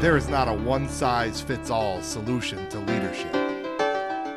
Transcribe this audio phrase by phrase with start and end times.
[0.00, 3.32] There is not a one size fits all solution to leadership.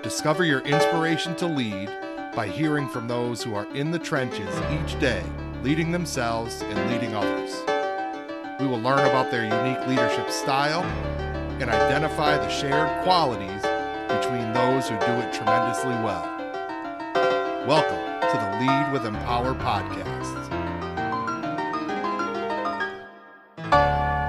[0.01, 1.89] Discover your inspiration to lead
[2.33, 5.23] by hearing from those who are in the trenches each day,
[5.63, 7.53] leading themselves and leading others.
[8.61, 10.83] We will learn about their unique leadership style
[11.59, 13.61] and identify the shared qualities
[14.07, 16.23] between those who do it tremendously well.
[17.67, 20.46] Welcome to the Lead with Empower podcast.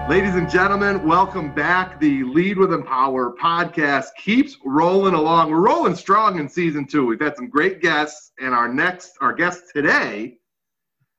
[0.09, 2.01] Ladies and gentlemen, welcome back.
[2.01, 5.51] The Lead with Empower podcast keeps rolling along.
[5.51, 7.05] We're rolling strong in season two.
[7.05, 10.39] We've had some great guests, and our next, our guest today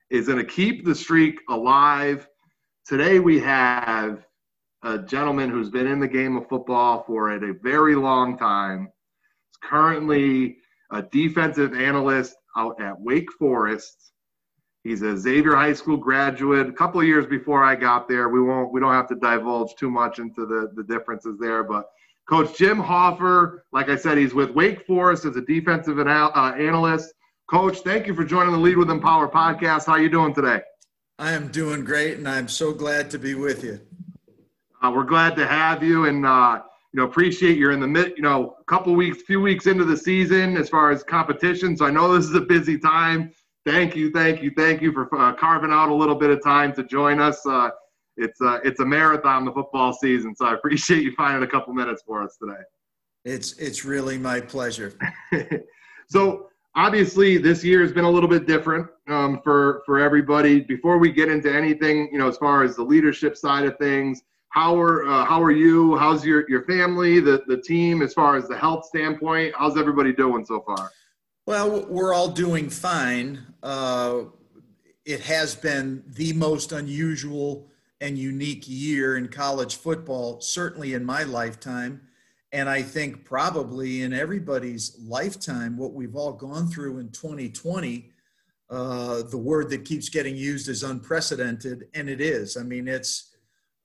[0.09, 2.27] is going to keep the streak alive.
[2.83, 4.25] Today we have
[4.81, 8.89] a gentleman who's been in the game of football for a very long time.
[9.51, 10.57] He's currently
[10.91, 14.08] a defensive analyst out at Wake Forest
[14.83, 16.67] He's a Xavier High School graduate.
[16.67, 19.75] A couple of years before I got there, we won't we don't have to divulge
[19.75, 21.63] too much into the the differences there.
[21.63, 21.85] But
[22.27, 26.53] Coach Jim Hofher, like I said, he's with Wake Forest as a defensive anal- uh,
[26.53, 27.13] analyst.
[27.49, 29.85] Coach, thank you for joining the Lead with Empower podcast.
[29.85, 30.61] How you doing today?
[31.17, 33.81] I am doing great, and I'm so glad to be with you.
[34.81, 36.61] Uh, we're glad to have you, and uh,
[36.93, 39.83] you know appreciate you're in the mid, you know, a couple weeks, few weeks into
[39.83, 41.75] the season as far as competition.
[41.75, 43.33] So I know this is a busy time
[43.69, 46.73] thank you, thank you, thank you for uh, carving out a little bit of time
[46.73, 47.45] to join us.
[47.45, 47.69] Uh,
[48.17, 51.73] it's uh, it's a marathon, the football season, so I appreciate you finding a couple
[51.73, 52.61] minutes for us today.
[53.25, 54.93] It's it's really my pleasure.
[56.09, 60.61] so obviously, this year has been a little bit different um, for for everybody.
[60.61, 64.21] Before we get into anything, you know, as far as the leadership side of things,
[64.49, 65.95] how are uh, how are you?
[65.95, 69.53] How's your your family, the the team, as far as the health standpoint?
[69.57, 70.91] How's everybody doing so far?
[71.49, 73.39] Well, we're all doing fine.
[73.63, 74.25] Uh,
[75.03, 81.23] it has been the most unusual and unique year in college football, certainly in my
[81.23, 82.01] lifetime.
[82.51, 88.11] And I think probably in everybody's lifetime, what we've all gone through in 2020,
[88.69, 92.57] uh, the word that keeps getting used is unprecedented, and it is.
[92.57, 93.35] I mean, it's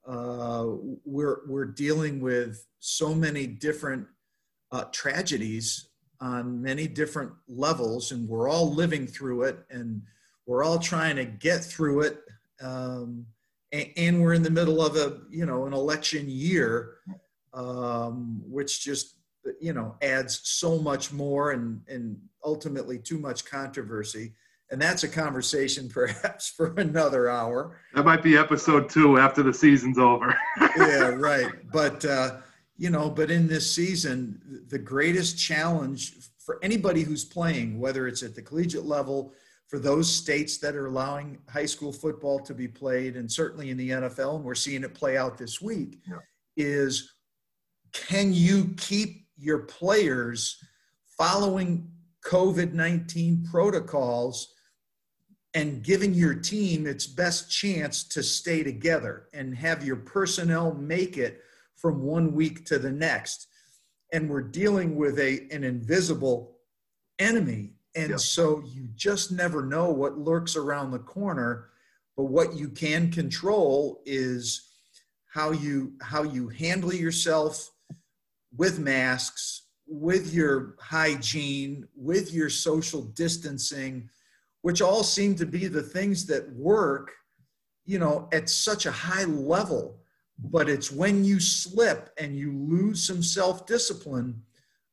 [0.07, 0.67] uh,
[1.03, 4.05] we're we're dealing with so many different
[4.71, 5.89] uh, tragedies
[6.21, 10.01] on many different levels, and we're all living through it, and
[10.45, 12.19] we're all trying to get through it.
[12.61, 13.25] Um,
[13.71, 16.97] and, and, we're in the middle of a, you know, an election year,
[17.53, 19.15] um, which just,
[19.59, 24.33] you know, adds so much more and, and ultimately too much controversy.
[24.71, 27.77] And that's a conversation perhaps for another hour.
[27.93, 30.37] That might be episode two after the season's over.
[30.77, 31.51] yeah, right.
[31.71, 32.37] But, uh,
[32.77, 38.23] you know, but in this season, the greatest challenge for anybody who's playing, whether it's
[38.23, 39.33] at the collegiate level,
[39.67, 43.77] for those states that are allowing high school football to be played, and certainly in
[43.77, 46.17] the NFL, and we're seeing it play out this week, yeah.
[46.55, 47.13] is
[47.93, 50.57] can you keep your players
[51.17, 51.89] following
[52.25, 54.53] COVID 19 protocols
[55.53, 61.17] and giving your team its best chance to stay together and have your personnel make
[61.17, 61.41] it
[61.85, 63.45] from one week to the next.
[64.11, 66.57] And we're dealing with a, an invisible
[67.19, 67.73] enemy.
[67.93, 68.15] And yeah.
[68.15, 71.69] so you just never know what lurks around the corner.
[72.17, 74.67] But what you can control is
[75.31, 77.69] how you how you handle yourself
[78.57, 84.09] with masks, with your hygiene, with your social distancing,
[84.63, 87.11] which all seem to be the things that work,
[87.85, 89.94] you know, at such a high level
[90.37, 94.41] but it's when you slip and you lose some self discipline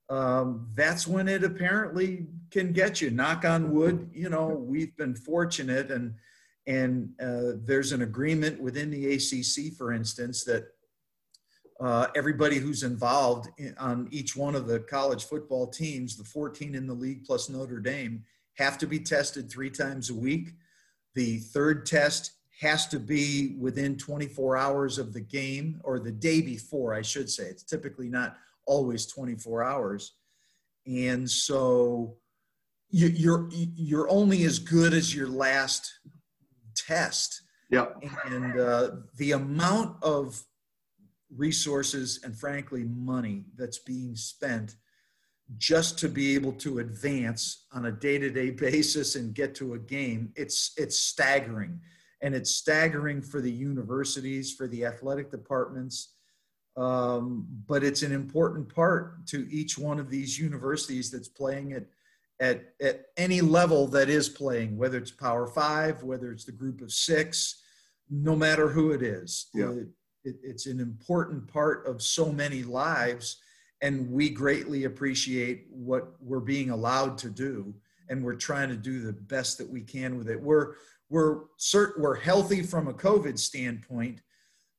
[0.09, 3.11] um, that's when it apparently can get you.
[3.11, 6.15] Knock on wood you know we've been fortunate and
[6.67, 10.67] and uh, there's an agreement within the acc for instance that
[11.81, 16.75] uh, everybody who's involved in, on each one of the college football teams the 14
[16.75, 18.25] in the league plus notre dame
[18.59, 20.51] have to be tested three times a week.
[21.15, 22.33] The third test
[22.63, 27.29] has to be within 24 hours of the game or the day before, I should
[27.29, 27.43] say.
[27.45, 28.37] It's typically not
[28.67, 30.13] always 24 hours.
[30.87, 32.17] And so
[32.91, 35.93] you're you're only as good as your last
[36.77, 37.43] test.
[37.69, 37.87] Yeah.
[38.27, 40.41] And uh, the amount of
[41.35, 44.77] resources and frankly money that's being spent
[45.59, 50.31] just to be able to advance on a day-to-day basis and get to a game
[50.37, 51.81] it's it's staggering
[52.23, 56.15] and it's staggering for the universities, for the athletic departments.
[56.77, 61.85] Um, but it's an important part to each one of these universities that's playing at,
[62.41, 66.81] at, at any level that is playing, whether it's Power Five, whether it's the group
[66.81, 67.63] of six,
[68.09, 69.49] no matter who it is.
[69.53, 69.67] Yeah.
[69.67, 69.89] The,
[70.25, 73.39] it, it's an important part of so many lives
[73.83, 77.75] and we greatly appreciate what we're being allowed to do
[78.09, 80.75] and we're trying to do the best that we can with it we're
[81.13, 84.21] we're cert, we're healthy from a covid standpoint.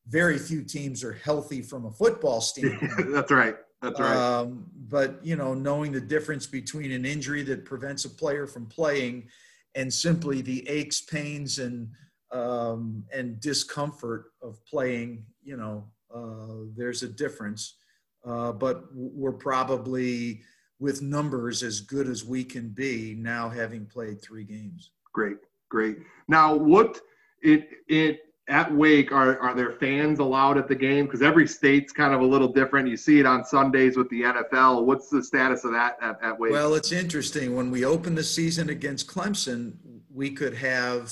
[0.08, 3.56] Very few teams are healthy from a football standpoint that's right.
[3.82, 4.16] That's right.
[4.16, 8.66] Um, but you know knowing the difference between an injury that prevents a player from
[8.66, 9.28] playing
[9.76, 11.90] and simply the aches pains and
[12.32, 17.78] um, and discomfort of playing you know uh, there's a difference.
[18.26, 20.42] Uh, but we're probably
[20.80, 24.92] with numbers as good as we can be now having played three games.
[25.14, 25.38] Great,
[25.74, 25.98] great.
[26.28, 27.02] Now, what
[27.42, 31.06] it it at Wake are are there fans allowed at the game?
[31.06, 32.88] Because every state's kind of a little different.
[32.88, 34.86] You see it on Sundays with the NFL.
[34.86, 36.52] What's the status of that at, at Wake?
[36.52, 37.56] Well, it's interesting.
[37.56, 39.74] When we opened the season against Clemson,
[40.14, 41.12] we could have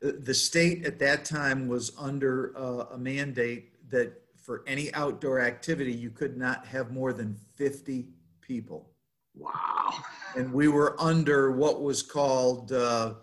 [0.00, 5.92] the state at that time was under uh, a mandate that for any outdoor activity,
[5.92, 8.08] you could not have more than 50
[8.40, 8.90] people.
[9.34, 9.94] Wow.
[10.36, 13.14] And we were under what was called, uh,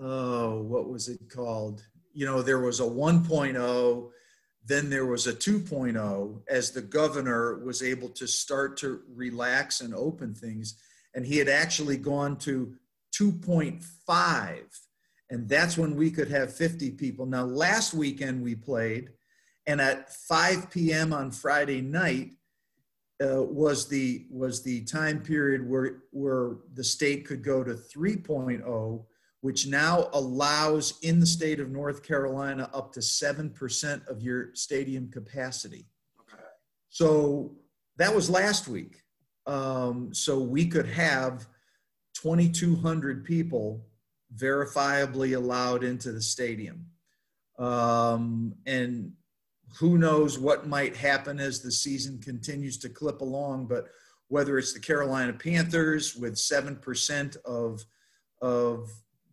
[0.00, 1.82] oh, what was it called?
[2.12, 4.10] You know, there was a 1.0,
[4.66, 9.94] then there was a 2.0 as the governor was able to start to relax and
[9.94, 10.76] open things.
[11.14, 12.74] And he had actually gone to
[13.14, 14.58] 2.5.
[15.30, 17.26] And that's when we could have 50 people.
[17.26, 19.10] Now, last weekend we played
[19.66, 21.12] and at 5 p.m.
[21.12, 22.32] on Friday night
[23.22, 29.04] uh, was the was the time period where where the state could go to 3.0,
[29.40, 34.54] which now allows in the state of North Carolina up to seven percent of your
[34.54, 35.86] stadium capacity.
[36.20, 36.42] Okay.
[36.88, 37.56] So
[37.96, 39.02] that was last week.
[39.46, 41.46] Um, so we could have
[42.14, 43.86] 2,200 people
[44.36, 46.86] verifiably allowed into the stadium.
[47.58, 49.12] Um, and
[49.78, 53.86] who knows what might happen as the season continues to clip along, but
[54.28, 57.84] whether it's the Carolina Panthers with 7% of,
[58.40, 58.88] of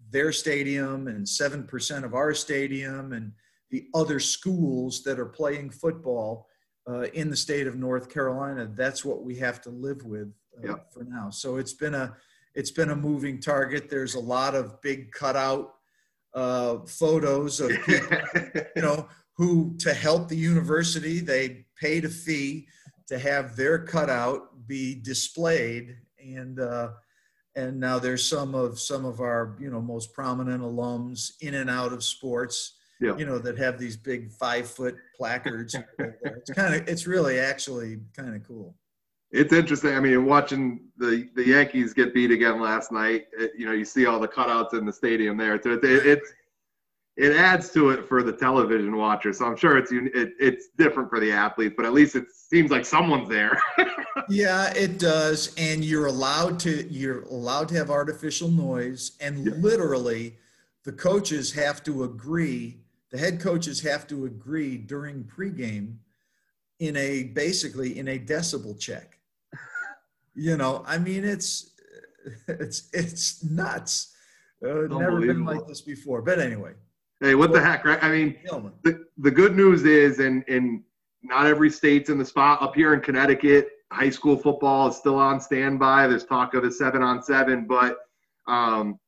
[0.09, 3.31] their stadium and 7% of our stadium and
[3.69, 6.47] the other schools that are playing football
[6.89, 10.69] uh, in the state of North Carolina, that's what we have to live with uh,
[10.69, 10.91] yep.
[10.93, 11.29] for now.
[11.29, 12.15] So it's been a
[12.55, 13.87] it's been a moving target.
[13.87, 15.75] There's a lot of big cutout
[16.33, 18.17] uh, photos of people,
[18.75, 22.67] you know, who, to help the university, they paid a fee
[23.07, 25.97] to have their cutout be displayed.
[26.19, 26.89] And, uh,
[27.57, 31.69] and now there's some of some of our you know most prominent alums in and
[31.69, 33.17] out of sports yeah.
[33.17, 37.99] you know that have these big five foot placards it's kind of it's really actually
[38.15, 38.75] kind of cool.
[39.29, 39.93] It's interesting.
[39.93, 43.83] I mean watching the the yankees get beat again last night it, you know you
[43.83, 45.61] see all the cutouts in the stadium there.
[45.61, 46.31] So it, it, it's
[47.17, 49.33] it adds to it for the television watcher.
[49.33, 52.69] So I'm sure it's it, it's different for the athletes, but at least it seems
[52.69, 53.59] like someone's there.
[54.29, 59.53] yeah, it does, and you're allowed to you're allowed to have artificial noise, and yeah.
[59.55, 60.37] literally,
[60.83, 62.77] the coaches have to agree.
[63.09, 65.95] The head coaches have to agree during pregame
[66.79, 69.17] in a basically in a decibel check.
[70.35, 71.71] You know, I mean, it's
[72.47, 74.13] it's it's nuts.
[74.63, 76.21] Uh, never been like this before.
[76.21, 76.73] But anyway,
[77.19, 78.03] Hey, what the heck, right?
[78.03, 78.37] I mean,
[78.83, 80.83] the, the good news is, and and
[81.23, 82.61] not every state's in the spot.
[82.61, 86.07] Up here in Connecticut, high school football is still on standby.
[86.07, 87.97] There's talk of a seven on seven, but
[88.47, 88.99] um,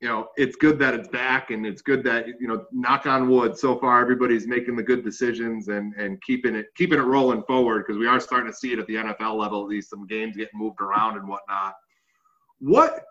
[0.00, 3.28] you know, it's good that it's back, and it's good that you know, knock on
[3.28, 3.56] wood.
[3.56, 7.84] So far, everybody's making the good decisions and and keeping it keeping it rolling forward
[7.86, 9.66] because we are starting to see it at the NFL level.
[9.68, 11.74] These some games getting moved around and whatnot.
[12.58, 13.04] What?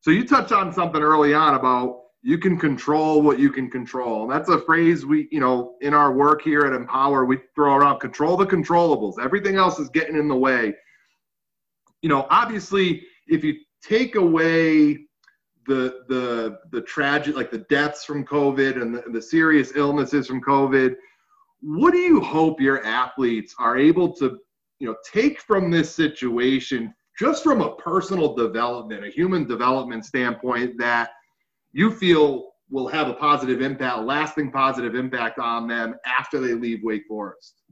[0.00, 4.22] So you touched on something early on about you can control what you can control.
[4.22, 7.74] And that's a phrase we, you know, in our work here at Empower, we throw
[7.74, 9.22] around control the controllables.
[9.22, 10.74] Everything else is getting in the way.
[12.00, 15.00] You know, obviously, if you take away
[15.66, 20.26] the the the tragic like the deaths from COVID and the, and the serious illnesses
[20.26, 20.94] from COVID,
[21.60, 24.38] what do you hope your athletes are able to,
[24.78, 30.78] you know, take from this situation just from a personal development, a human development standpoint
[30.78, 31.10] that–
[31.74, 36.80] you feel will have a positive impact, lasting positive impact on them after they leave
[36.82, 37.62] Wake Forest?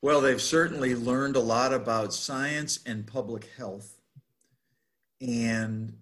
[0.00, 4.00] Well, they've certainly learned a lot about science and public health
[5.20, 5.92] and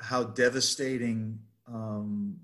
[0.00, 2.38] how devastating um,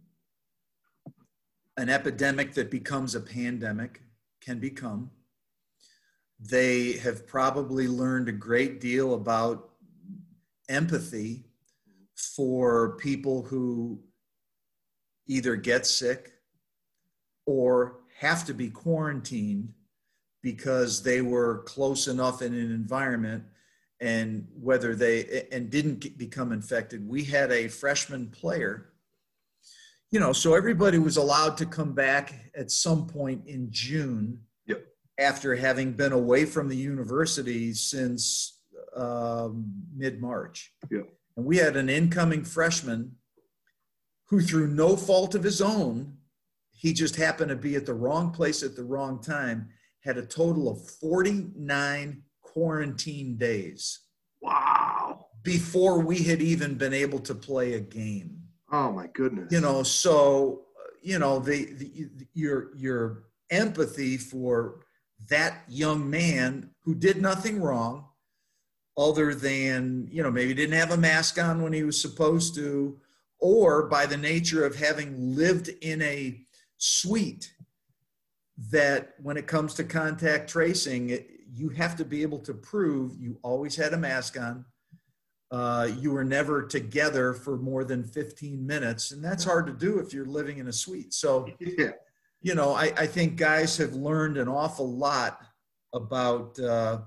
[1.76, 4.02] an epidemic that becomes a pandemic
[4.40, 5.10] can become.
[6.40, 9.70] They have probably learned a great deal about
[10.68, 11.44] empathy
[12.14, 14.00] for people who
[15.26, 16.32] either get sick
[17.46, 19.72] or have to be quarantined
[20.42, 23.44] because they were close enough in an environment
[24.00, 28.90] and whether they and didn't become infected we had a freshman player
[30.10, 34.84] you know so everybody was allowed to come back at some point in june yep.
[35.18, 38.58] after having been away from the university since
[38.96, 41.08] um, mid-march yep.
[41.36, 43.12] and we had an incoming freshman
[44.32, 46.16] who through no fault of his own
[46.70, 49.68] he just happened to be at the wrong place at the wrong time
[50.00, 54.00] had a total of 49 quarantine days.
[54.40, 55.26] Wow.
[55.42, 58.38] Before we had even been able to play a game.
[58.72, 59.52] Oh my goodness.
[59.52, 60.62] You know, so
[61.02, 64.86] you know the, the your your empathy for
[65.28, 68.06] that young man who did nothing wrong
[68.96, 72.98] other than you know maybe didn't have a mask on when he was supposed to
[73.42, 76.40] or by the nature of having lived in a
[76.78, 77.52] suite
[78.70, 83.16] that when it comes to contact tracing, it, you have to be able to prove
[83.18, 84.64] you always had a mask on.
[85.50, 89.10] Uh, you were never together for more than 15 minutes.
[89.10, 91.12] And that's hard to do if you're living in a suite.
[91.12, 91.90] So, yeah.
[92.42, 95.40] you know, I, I think guys have learned an awful lot
[95.92, 97.00] about uh,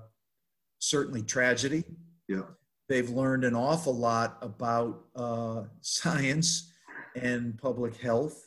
[0.80, 1.82] certainly tragedy.
[2.28, 2.42] Yeah.
[2.88, 6.72] They've learned an awful lot about uh, science
[7.14, 8.46] and public health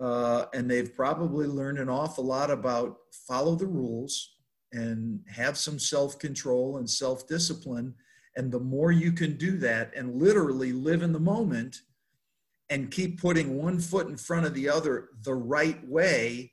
[0.00, 2.96] uh, and they've probably learned an awful lot about
[3.28, 4.36] follow the rules
[4.72, 7.94] and have some self control and self discipline.
[8.36, 11.76] And the more you can do that and literally live in the moment
[12.70, 16.52] and keep putting one foot in front of the other the right way,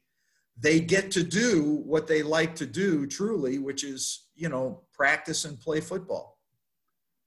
[0.60, 5.46] they get to do what they like to do truly, which is, you know, practice
[5.46, 6.37] and play football.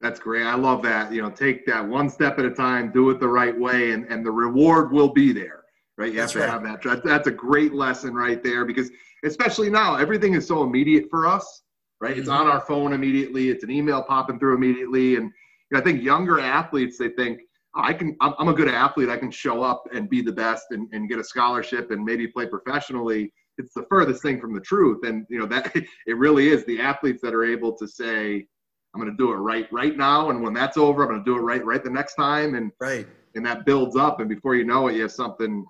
[0.00, 0.46] That's great.
[0.46, 1.12] I love that.
[1.12, 4.06] You know, take that one step at a time, do it the right way, and,
[4.06, 5.60] and the reward will be there
[6.00, 6.12] right?
[6.12, 6.68] You That's have to right.
[6.68, 7.04] have that.
[7.04, 8.90] That's a great lesson right there because
[9.24, 11.62] especially now, everything is so immediate for us,
[12.00, 12.12] right?
[12.12, 12.20] Mm-hmm.
[12.20, 13.50] It's on our phone immediately.
[13.50, 17.40] It's an email popping through immediately, and you know, I think younger athletes they think.
[17.76, 18.16] Oh, I can.
[18.20, 19.10] I'm a good athlete.
[19.10, 22.26] I can show up and be the best and, and get a scholarship and maybe
[22.26, 23.32] play professionally.
[23.58, 25.70] It's the furthest thing from the truth, and you know that
[26.06, 28.46] it really is the athletes that are able to say,
[28.94, 31.30] "I'm going to do it right right now," and when that's over, I'm going to
[31.30, 34.54] do it right right the next time, and right, and that builds up, and before
[34.56, 35.64] you know it, you have something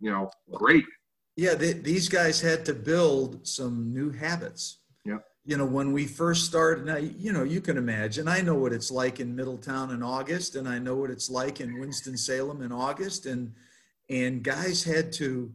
[0.00, 0.84] you know, great.
[1.36, 4.78] Yeah, they, these guys had to build some new habits.
[5.04, 5.18] Yeah.
[5.44, 8.72] You know, when we first started, now, you know, you can imagine, I know what
[8.72, 12.72] it's like in Middletown in August, and I know what it's like in Winston-Salem in
[12.72, 13.26] August.
[13.26, 13.52] And,
[14.10, 15.52] and guys had to,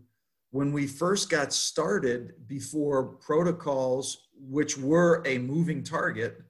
[0.52, 6.42] when we first got started, before protocols, which were a moving target,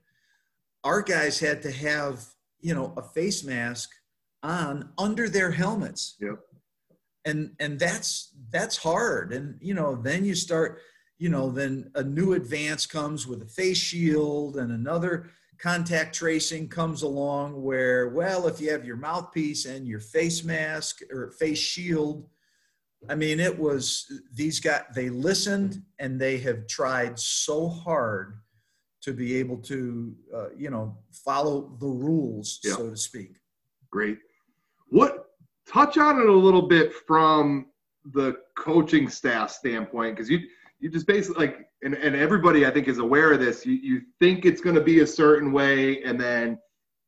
[0.84, 2.24] our guys had to have,
[2.60, 3.90] you know, a face mask
[4.42, 6.16] on under their helmets.
[6.20, 6.38] Yep
[7.24, 10.80] and and that's that's hard and you know then you start
[11.18, 16.68] you know then a new advance comes with a face shield and another contact tracing
[16.68, 21.58] comes along where well if you have your mouthpiece and your face mask or face
[21.58, 22.28] shield
[23.08, 28.38] i mean it was these guys they listened and they have tried so hard
[29.04, 32.74] to be able to uh, you know follow the rules yeah.
[32.74, 33.36] so to speak
[33.90, 34.18] great
[34.88, 35.26] what
[35.66, 37.66] touch on it a little bit from
[38.12, 40.40] the coaching staff standpoint because you
[40.80, 43.64] you just basically like and, and everybody I think is aware of this.
[43.64, 46.58] You you think it's going to be a certain way and then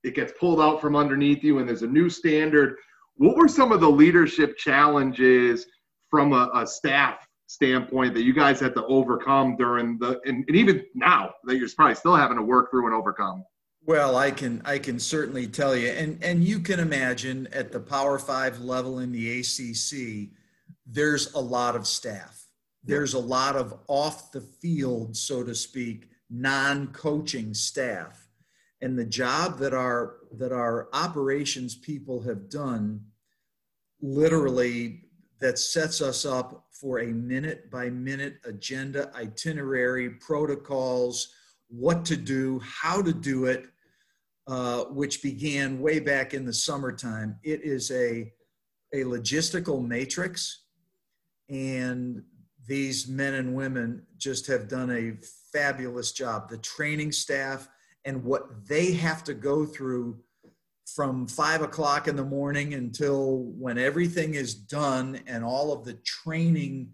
[0.05, 2.77] it gets pulled out from underneath you and there's a new standard.
[3.17, 5.67] What were some of the leadership challenges
[6.11, 10.57] from a, a staff standpoint that you guys had to overcome during the and, and
[10.57, 13.45] even now that you're probably still having to work through and overcome?
[13.85, 17.79] Well, I can I can certainly tell you, and and you can imagine at the
[17.79, 20.31] Power Five level in the ACC,
[20.85, 22.47] there's a lot of staff.
[22.83, 28.29] There's a lot of off the field, so to speak, non-coaching staff,
[28.81, 33.01] and the job that our that our operations people have done,
[34.01, 35.06] literally,
[35.41, 41.33] that sets us up for a minute by minute agenda, itinerary, protocols,
[41.69, 43.67] what to do, how to do it
[44.47, 47.37] uh, which began way back in the summertime.
[47.43, 48.33] It is a,
[48.95, 50.63] a logistical matrix,
[51.49, 52.23] and
[52.69, 55.17] these men and women just have done a
[55.53, 56.49] fabulous job.
[56.49, 57.69] The training staff
[58.05, 60.21] and what they have to go through
[60.95, 65.95] from five o'clock in the morning until when everything is done and all of the
[66.05, 66.93] training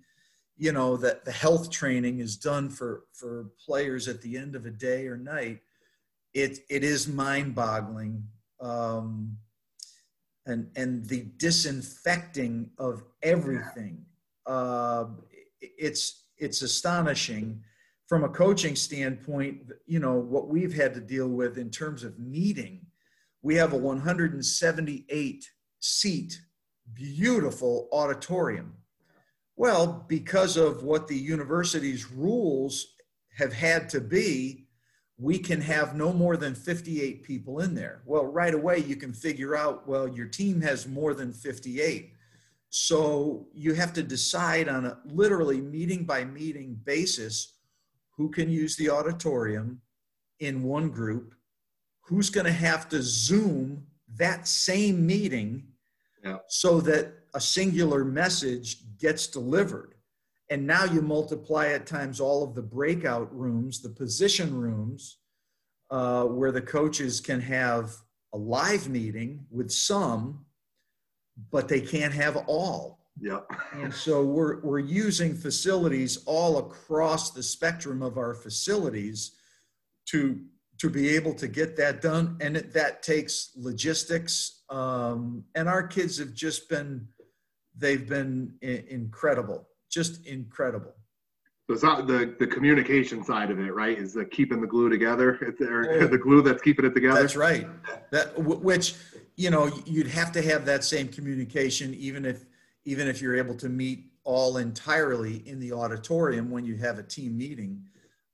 [0.56, 4.66] you know that the health training is done for for players at the end of
[4.66, 5.60] a day or night
[6.32, 8.24] it it is mind boggling
[8.60, 9.36] um,
[10.46, 14.04] and and the disinfecting of everything
[14.46, 15.04] uh,
[15.60, 17.62] it's it's astonishing
[18.06, 19.70] from a coaching standpoint.
[19.86, 22.81] You know what we've had to deal with in terms of meeting.
[23.42, 26.40] We have a 178 seat,
[26.94, 28.74] beautiful auditorium.
[29.56, 32.94] Well, because of what the university's rules
[33.36, 34.68] have had to be,
[35.18, 38.02] we can have no more than 58 people in there.
[38.06, 42.12] Well, right away, you can figure out, well, your team has more than 58.
[42.70, 47.58] So you have to decide on a literally meeting by meeting basis
[48.16, 49.80] who can use the auditorium
[50.40, 51.34] in one group,
[52.02, 55.64] who's going to have to Zoom that same meeting
[56.24, 56.38] yeah.
[56.48, 59.94] so that a singular message gets delivered.
[60.50, 65.18] And now you multiply it times all of the breakout rooms, the position rooms,
[65.90, 67.92] uh, where the coaches can have
[68.34, 70.44] a live meeting with some,
[71.50, 72.98] but they can't have all.
[73.20, 73.40] Yeah.
[73.72, 79.32] and so we're, we're using facilities all across the spectrum of our facilities
[80.06, 80.40] to
[80.82, 85.86] to be able to get that done and it, that takes logistics um, and our
[85.86, 87.08] kids have just been
[87.78, 90.94] they've been I- incredible just incredible.
[91.68, 94.88] So it's not the, the communication side of it right is the keeping the glue
[94.88, 96.06] together it's, or oh.
[96.06, 97.20] the glue that's keeping it together?
[97.20, 97.68] That's right.
[98.10, 98.94] That which
[99.36, 102.44] you know you'd have to have that same communication even if
[102.84, 107.02] even if you're able to meet all entirely in the auditorium when you have a
[107.02, 107.84] team meeting.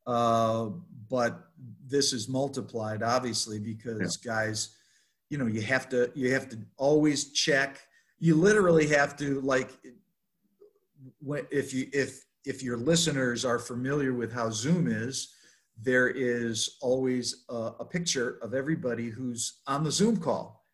[0.07, 0.71] Uh,
[1.11, 1.48] but
[1.87, 4.33] this is multiplied obviously because yeah.
[4.33, 4.77] guys
[5.31, 7.81] you know you have to you have to always check.
[8.19, 9.71] You literally have to like
[11.51, 15.35] if you if if your listeners are familiar with how zoom is
[15.81, 20.65] there is always a, a picture of everybody who's on the zoom call.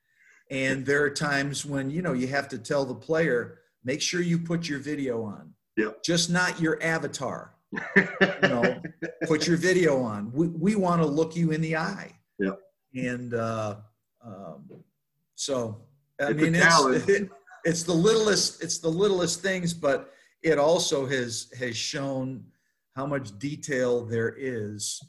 [0.51, 4.21] And there are times when you know you have to tell the player make sure
[4.21, 5.53] you put your video on.
[5.77, 5.91] Yeah.
[6.05, 7.54] Just not your avatar
[7.97, 8.83] you know,
[9.27, 10.33] put your video on.
[10.33, 12.13] We, we want to look you in the eye.
[12.39, 12.53] Yeah.
[12.95, 13.77] And uh,
[14.25, 14.69] um,
[15.35, 15.83] so,
[16.21, 17.29] I it's mean, it's, it,
[17.65, 22.45] it's the littlest, it's the littlest things, but it also has, has shown
[22.95, 25.01] how much detail there is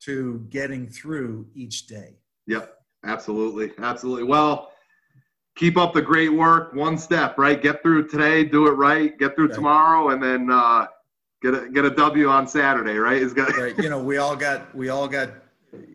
[0.00, 2.16] to getting through each day.
[2.46, 2.74] Yep.
[3.04, 3.72] Absolutely.
[3.78, 4.24] Absolutely.
[4.24, 4.72] Well,
[5.56, 6.74] keep up the great work.
[6.74, 7.60] One step, right?
[7.60, 9.54] Get through today, do it right, get through right.
[9.54, 10.86] tomorrow, and then, uh,
[11.42, 13.22] get a get a W on Saturday, right?
[13.34, 13.76] Got right.
[13.78, 15.30] You know, we all got we all got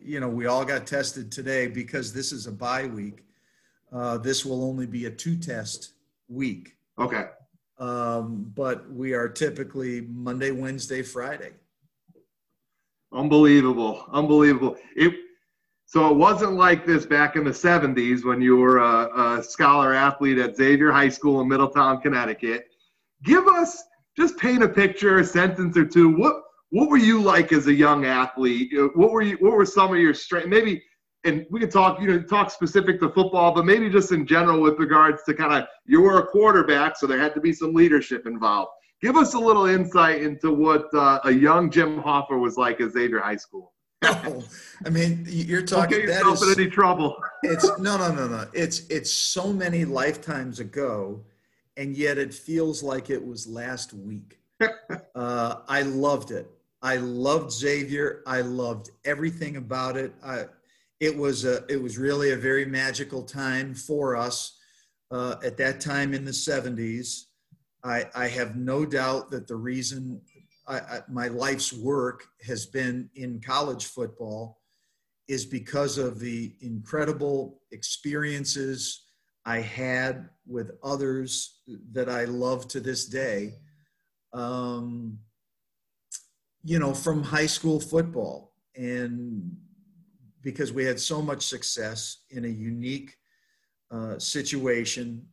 [0.02, 3.24] you know we all got tested today because this is a bye week.
[3.92, 5.92] Uh, this will only be a two test
[6.28, 6.76] week.
[6.98, 7.26] Okay.
[7.78, 11.52] Um, but we are typically Monday, Wednesday, Friday.
[13.12, 14.76] Unbelievable, unbelievable.
[14.96, 15.14] It
[15.86, 19.94] so it wasn't like this back in the 70s when you were a, a scholar
[19.94, 22.68] athlete at Xavier High School in Middletown, Connecticut.
[23.22, 23.84] Give us
[24.16, 26.16] just paint a picture, a sentence or two.
[26.16, 28.72] What what were you like as a young athlete?
[28.94, 29.36] What were you?
[29.40, 30.48] What were some of your strengths?
[30.48, 30.82] Maybe,
[31.24, 32.00] and we can talk.
[32.00, 35.52] You know, talk specific to football, but maybe just in general with regards to kind
[35.52, 38.70] of you were a quarterback, so there had to be some leadership involved.
[39.00, 42.92] Give us a little insight into what uh, a young Jim Hofher was like at
[42.92, 43.72] Xavier High School.
[44.02, 44.42] oh,
[44.84, 45.98] I mean, you're talking.
[45.98, 47.16] Don't get yourself in any trouble.
[47.42, 48.46] it's no, no, no, no.
[48.52, 51.22] It's it's so many lifetimes ago
[51.76, 54.38] and yet it feels like it was last week.
[55.14, 56.48] uh, I loved it.
[56.82, 58.22] I loved Xavier.
[58.26, 60.14] I loved everything about it.
[60.24, 60.44] I,
[61.00, 64.58] it was a, it was really a very magical time for us
[65.10, 67.24] uh, at that time in the 70s.
[67.82, 70.20] I, I have no doubt that the reason
[70.66, 74.60] I, I, my life's work has been in college football
[75.28, 79.03] is because of the incredible experiences
[79.44, 81.60] I had with others
[81.92, 83.54] that I love to this day.
[84.32, 85.18] Um,
[86.62, 89.54] you know, from high school football, and
[90.40, 93.16] because we had so much success in a unique
[93.90, 95.26] uh, situation,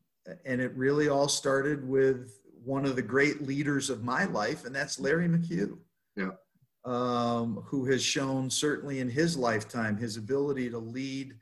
[0.46, 4.76] and it really all started with one of the great leaders of my life, and
[4.76, 5.78] that's Larry McHugh.
[6.16, 6.32] Yeah.
[6.84, 11.36] Um, who has shown certainly in his lifetime his ability to lead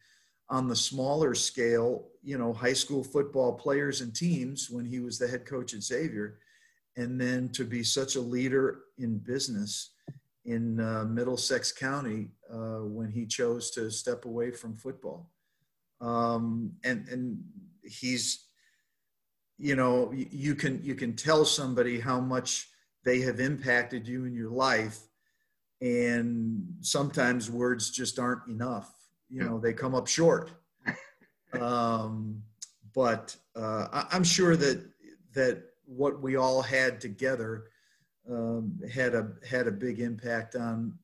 [0.50, 5.20] on the smaller scale, you know, high school football players and teams when he was
[5.20, 6.40] the head coach at Xavier,
[6.98, 9.92] and then to be such a leader in business
[10.46, 15.32] in uh, Middlesex County uh, when he chose to step away from football.
[16.02, 17.44] Um, and and
[17.84, 18.46] he's,
[19.58, 22.70] you know, you can you can tell somebody how much
[23.06, 24.98] they have impacted you in your life,
[25.82, 28.99] and sometimes words just aren't enough
[29.30, 30.52] you know they come up short.
[31.60, 32.44] Um,
[32.94, 34.84] but uh, I, am sure that
[35.34, 37.66] that what we all had together
[38.30, 40.98] um, had a had a big impact on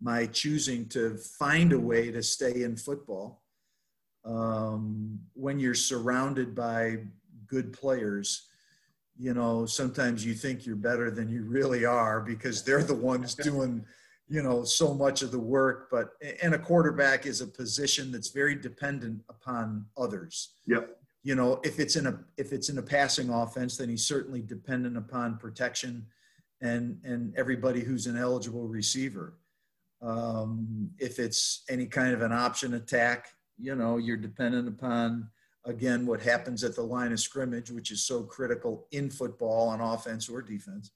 [0.00, 3.42] my choosing to find a way to stay in football.
[4.24, 6.98] Um, when you're surrounded by
[7.46, 8.48] good players,
[9.16, 13.34] you know sometimes you think you're better than you really are because they're the ones
[13.34, 13.84] doing
[14.28, 16.10] you know so much of the work but
[16.42, 20.54] and a quarterback is a position that's very dependent upon others.
[20.66, 20.96] Yep.
[21.22, 24.42] You know if it's in a if it's in a passing offense then he's certainly
[24.42, 26.06] dependent upon protection
[26.60, 29.38] and and everybody who's an eligible receiver.
[30.00, 35.28] Um, if it's any kind of an option attack you know you're dependent upon
[35.64, 39.80] again what happens at the line of scrimmage which is so critical in football on
[39.80, 40.92] offense or defense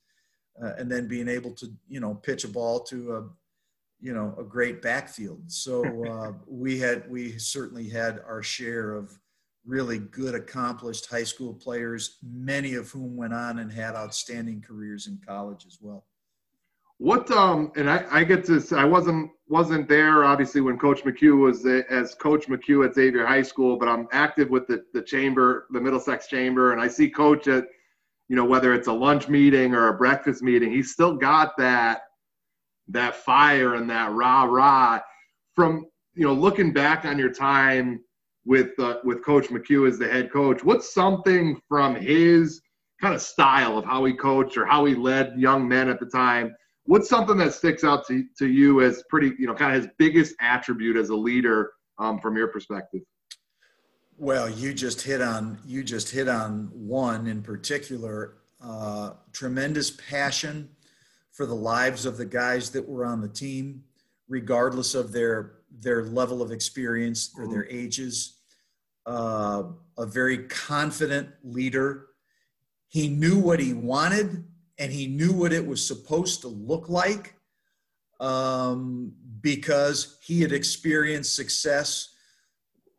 [0.61, 3.29] uh, and then being able to you know pitch a ball to a
[4.01, 5.51] you know a great backfield.
[5.51, 9.19] So uh, we had we certainly had our share of
[9.65, 15.07] really good accomplished high school players, many of whom went on and had outstanding careers
[15.07, 16.05] in college as well.
[16.99, 21.37] What um and I, I get to I wasn't wasn't there obviously when Coach McHugh
[21.37, 25.67] was as Coach McHugh at Xavier High School, but I'm active with the the chamber,
[25.71, 27.67] the Middlesex Chamber, and I see Coach at
[28.33, 32.05] you know, whether it's a lunch meeting or a breakfast meeting, he's still got that
[32.89, 35.01] that fire and that rah rah
[35.55, 38.03] from you know looking back on your time
[38.47, 40.65] with uh, with Coach McHugh as the head coach.
[40.65, 42.63] What's something from his
[43.03, 46.07] kind of style of how he coached or how he led young men at the
[46.07, 46.55] time?
[46.85, 49.93] What's something that sticks out to, to you as pretty, you know, kind of his
[49.99, 53.03] biggest attribute as a leader um, from your perspective?
[54.23, 58.35] Well, you just hit on you just hit on one in particular.
[58.63, 60.71] Uh, tremendous passion
[61.33, 63.83] for the lives of the guys that were on the team,
[64.29, 68.43] regardless of their their level of experience or their ages.
[69.07, 69.65] Uh,
[69.99, 72.07] a very confident leader.
[72.91, 74.45] He knew what he wanted
[74.79, 77.35] and he knew what it was supposed to look like
[78.21, 82.12] um, because he had experienced success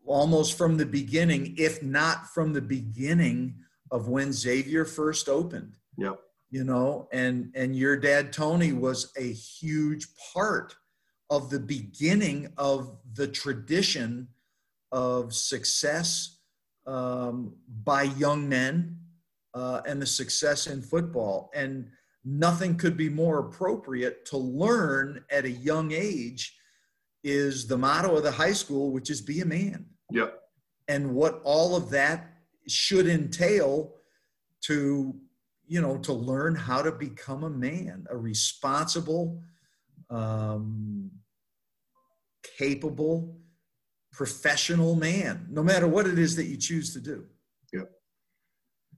[0.06, 3.56] almost from the beginning, if not from the beginning
[3.92, 5.74] of when Xavier first opened.
[5.98, 6.20] Yep.
[6.50, 10.76] You know, and and your dad Tony was a huge part
[11.30, 14.28] of the beginning of the tradition
[14.92, 16.38] of success
[16.86, 18.98] um, by young men
[19.54, 21.50] uh, and the success in football.
[21.56, 21.90] And
[22.24, 26.56] nothing could be more appropriate to learn at a young age
[27.24, 29.86] is the motto of the high school, which is be a man.
[30.14, 30.40] Yep.
[30.88, 32.36] And what all of that
[32.68, 33.96] should entail
[34.62, 35.16] to,
[35.68, 39.42] you know, to learn how to become a man, a responsible,
[40.10, 41.10] um,
[42.58, 43.38] capable,
[44.12, 47.26] professional man, no matter what it is that you choose to do.
[47.74, 47.90] Yep.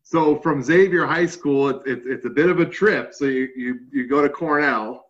[0.04, 3.14] So from Xavier High School, it's, it's, it's a bit of a trip.
[3.14, 5.05] So you, you, you go to Cornell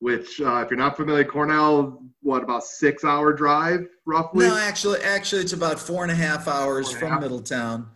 [0.00, 4.46] which uh, if you're not familiar, Cornell, what about six hour drive roughly?
[4.46, 7.20] No, actually, actually, it's about four and a half hours from half.
[7.20, 7.88] Middletown.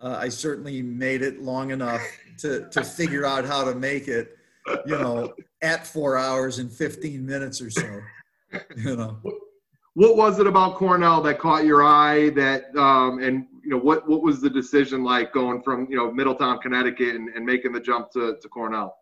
[0.00, 2.02] Uh, I certainly made it long enough
[2.38, 4.36] to to figure out how to make it,
[4.84, 8.00] you know, at four hours and 15 minutes or so.
[8.76, 9.18] You know.
[9.94, 12.30] What was it about Cornell that caught your eye?
[12.30, 16.10] That um, and you know what what was the decision like going from you know
[16.10, 18.96] Middletown, Connecticut, and, and making the jump to, to Cornell?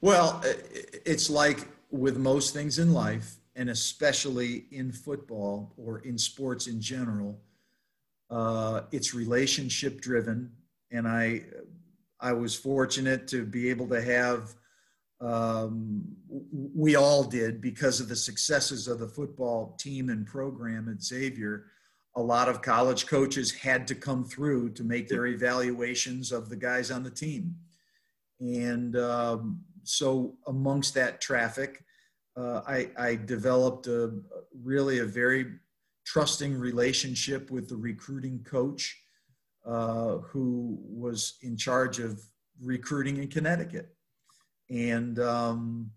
[0.00, 6.66] Well, it's like with most things in life, and especially in football or in sports
[6.66, 7.40] in general,
[8.30, 10.52] uh, it's relationship driven.
[10.90, 11.44] And I,
[12.20, 14.54] I was fortunate to be able to have,
[15.20, 21.02] um, we all did because of the successes of the football team and program at
[21.02, 21.66] Xavier.
[22.16, 26.56] A lot of college coaches had to come through to make their evaluations of the
[26.56, 27.56] guys on the team.
[28.40, 31.84] And um, so amongst that traffic,
[32.36, 34.20] uh, I, I, developed a
[34.62, 35.46] really a very
[36.04, 38.96] trusting relationship with the recruiting coach
[39.66, 42.20] uh, who was in charge of
[42.62, 43.94] recruiting in Connecticut,
[44.70, 45.90] and um,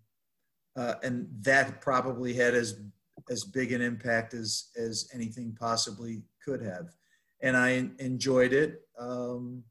[0.75, 2.81] uh, and that probably had as
[3.29, 6.87] as big an impact as as anything possibly could have,
[7.41, 8.81] and I enjoyed it.
[8.99, 9.63] Um,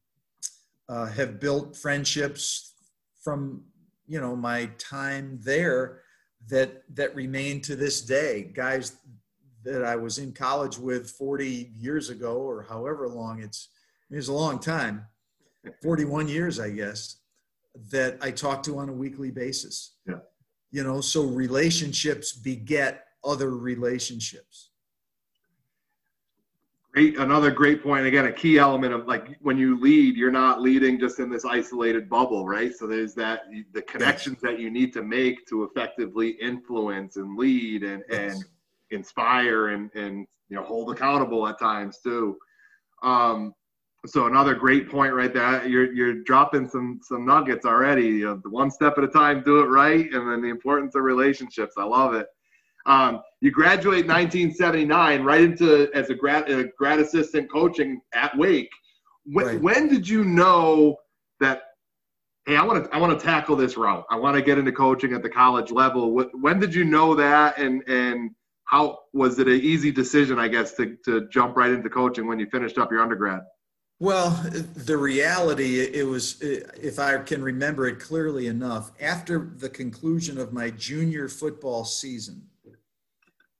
[0.88, 2.74] uh, have built friendships
[3.22, 3.62] from
[4.10, 6.00] you know my time there
[6.48, 8.50] that that remain to this day.
[8.54, 8.96] Guys
[9.62, 13.68] that i was in college with 40 years ago or however long it's
[14.10, 15.04] it's a long time
[15.82, 17.18] 41 years i guess
[17.90, 19.96] that i talk to on a weekly basis.
[20.08, 20.20] Yeah.
[20.72, 24.69] You know so relationships beget other relationships
[26.92, 28.04] Great, another great point.
[28.04, 31.44] Again, a key element of like when you lead, you're not leading just in this
[31.44, 32.74] isolated bubble, right?
[32.74, 37.84] So there's that the connections that you need to make to effectively influence and lead
[37.84, 38.34] and yes.
[38.34, 38.44] and
[38.90, 42.36] inspire and and you know hold accountable at times too.
[43.04, 43.54] Um,
[44.06, 45.64] so another great point right there.
[45.66, 48.06] You're you're dropping some some nuggets already.
[48.06, 51.02] You know, one step at a time, do it right, and then the importance of
[51.02, 51.74] relationships.
[51.78, 52.26] I love it.
[52.86, 58.70] Um, you graduate 1979 right into as a grad, a grad assistant coaching at Wake.
[59.24, 59.60] When, right.
[59.60, 60.96] when did you know
[61.40, 61.62] that?
[62.46, 64.04] Hey, I want to I want to tackle this route.
[64.10, 66.12] I want to get into coaching at the college level.
[66.32, 68.30] When did you know that, and and
[68.64, 70.38] how was it an easy decision?
[70.38, 73.42] I guess to to jump right into coaching when you finished up your undergrad.
[74.00, 74.30] Well,
[74.74, 80.54] the reality, it was, if I can remember it clearly enough, after the conclusion of
[80.54, 82.46] my junior football season,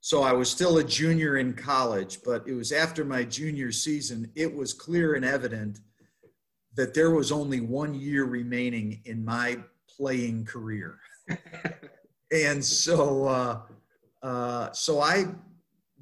[0.00, 4.30] so I was still a junior in college, but it was after my junior season,
[4.34, 5.80] it was clear and evident
[6.74, 9.58] that there was only one year remaining in my
[9.94, 10.98] playing career.
[12.32, 13.60] and so, uh,
[14.22, 15.26] uh, so I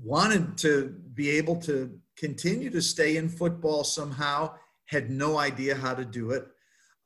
[0.01, 4.55] wanted to be able to continue to stay in football somehow,
[4.87, 6.47] had no idea how to do it.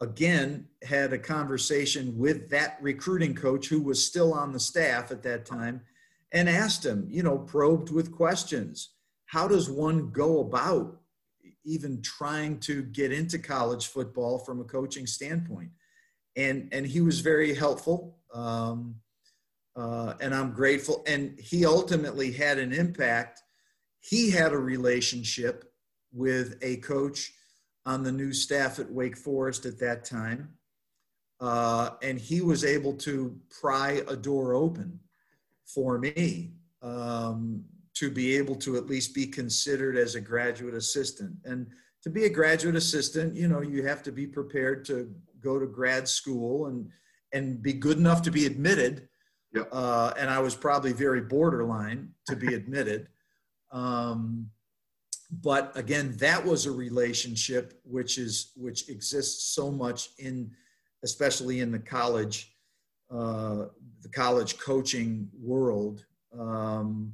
[0.03, 5.23] Again, had a conversation with that recruiting coach who was still on the staff at
[5.23, 5.81] that time
[6.33, 8.91] and asked him, you know, probed with questions.
[9.27, 10.99] How does one go about
[11.65, 15.71] even trying to get into college football from a coaching standpoint?
[16.37, 18.97] And and he was very helpful, um,
[19.77, 21.03] uh, and I'm grateful.
[21.07, 23.43] And he ultimately had an impact.
[24.01, 25.71] He had a relationship
[26.13, 27.33] with a coach
[27.85, 30.55] on the new staff at Wake Forest at that time,
[31.41, 35.01] uh, and he was able to pry a door open
[35.75, 41.35] for me um, to be able to at least be considered as a graduate assistant.
[41.45, 41.67] And
[42.03, 45.67] to be a graduate assistant, you know, you have to be prepared to go to
[45.67, 46.91] grad school and
[47.35, 49.09] and be good enough to be admitted.
[49.55, 49.69] Yep.
[49.73, 53.09] Uh, and I was probably very borderline to be admitted.
[53.71, 54.51] Um,
[55.31, 60.51] but again, that was a relationship which is which exists so much in,
[61.05, 62.52] especially in the college
[63.13, 63.67] uh,
[64.03, 66.05] the college coaching world.
[66.39, 67.13] Um,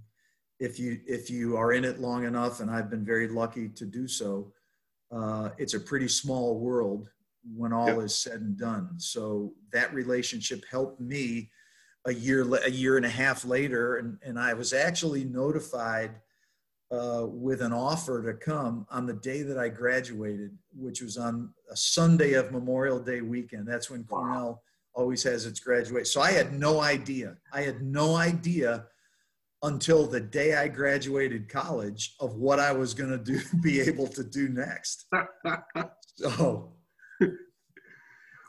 [0.61, 3.85] if you if you are in it long enough, and I've been very lucky to
[3.85, 4.53] do so,
[5.11, 7.09] uh, it's a pretty small world
[7.55, 7.99] when all yep.
[7.99, 8.91] is said and done.
[8.99, 11.51] So that relationship helped me
[12.07, 16.13] a year a year and a half later, and and I was actually notified.
[16.91, 21.53] Uh, with an offer to come on the day that I graduated, which was on
[21.71, 23.69] a Sunday of Memorial Day weekend.
[23.69, 24.63] That's when Cornell
[24.99, 26.05] always has its graduation.
[26.05, 27.37] So I had no idea.
[27.53, 28.87] I had no idea
[29.63, 34.09] until the day I graduated college of what I was going to do, be able
[34.09, 35.07] to do next.
[36.17, 36.73] so,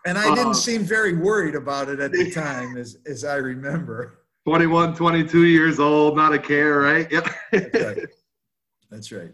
[0.06, 3.36] and I didn't uh, seem very worried about it at the time, as, as I
[3.36, 4.22] remember.
[4.48, 7.12] 21, 22 years old, not a care, right?
[7.12, 7.28] Yep.
[7.52, 8.08] That's right.
[8.90, 9.32] That's right.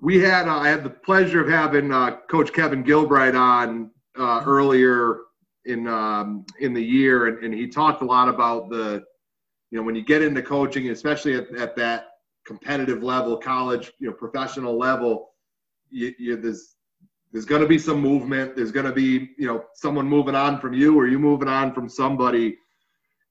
[0.00, 4.42] We had, uh, I had the pleasure of having uh, Coach Kevin Gilbride on uh,
[4.44, 5.18] earlier
[5.66, 9.04] in um, in the year, and, and he talked a lot about the,
[9.70, 12.08] you know, when you get into coaching, especially at, at that
[12.46, 15.30] competitive level, college, you know, professional level,
[15.90, 16.76] you, you there's
[17.32, 18.56] there's going to be some movement.
[18.56, 21.74] There's going to be you know someone moving on from you, or you moving on
[21.74, 22.56] from somebody.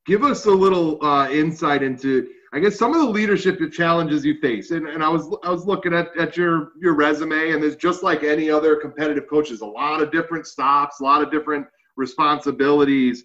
[0.06, 4.40] Give us a little uh, insight into, I guess, some of the leadership challenges you
[4.40, 4.72] face.
[4.72, 8.04] And, and I was I was looking at, at your your resume, and there's just
[8.04, 11.66] like any other competitive coaches, a lot of different stops, a lot of different
[12.00, 13.24] responsibilities.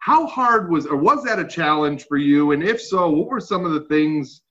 [0.00, 2.52] How hard was, or was that a challenge for you?
[2.52, 4.42] And if so, what were some of the things,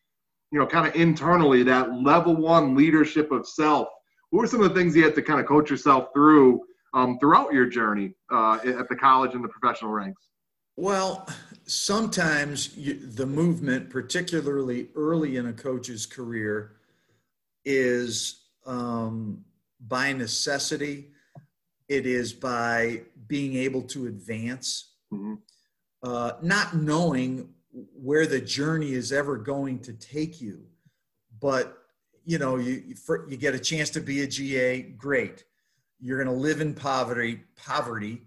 [0.51, 3.87] you know, kind of internally, that level one leadership of self?
[4.29, 6.61] What were some of the things you had to kind of coach yourself through
[6.93, 10.21] um, throughout your journey uh, at the college and the professional ranks?
[10.75, 11.27] Well,
[11.65, 16.77] sometimes you, the movement, particularly early in a coach's career,
[17.63, 19.45] is um,
[19.79, 21.09] by necessity
[21.89, 25.35] it is by being able to advance, mm-hmm.
[26.03, 30.63] uh, not knowing where the journey is ever going to take you.
[31.39, 31.77] But
[32.25, 32.95] you know, you
[33.27, 35.43] you get a chance to be a GA, great.
[35.99, 37.41] You're going to live in poverty.
[37.55, 38.23] Poverty.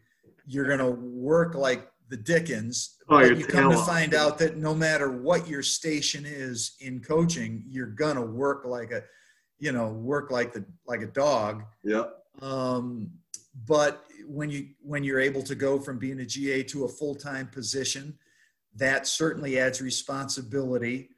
[0.46, 2.96] You're going to work like the Dickens.
[3.08, 7.00] Oh, but you come to find out that no matter what your station is in
[7.00, 9.02] coaching, you're going to work like a,
[9.58, 11.64] you know, work like the like a dog.
[11.82, 12.04] Yeah.
[12.40, 13.10] Um,
[13.66, 17.48] but when you when you're able to go from being a GA to a full-time
[17.48, 18.18] position,
[18.74, 21.10] that certainly adds responsibility.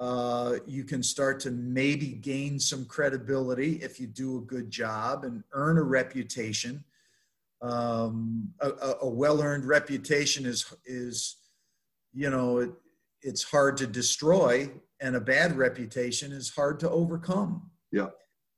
[0.00, 5.24] uh, you can start to maybe gain some credibility if you do a good job
[5.24, 6.84] and earn a reputation.
[7.62, 11.36] Um, a, a well-earned reputation is is
[12.12, 12.70] you know it,
[13.22, 17.70] it's hard to destroy, and a bad reputation is hard to overcome.
[17.92, 18.08] Yeah.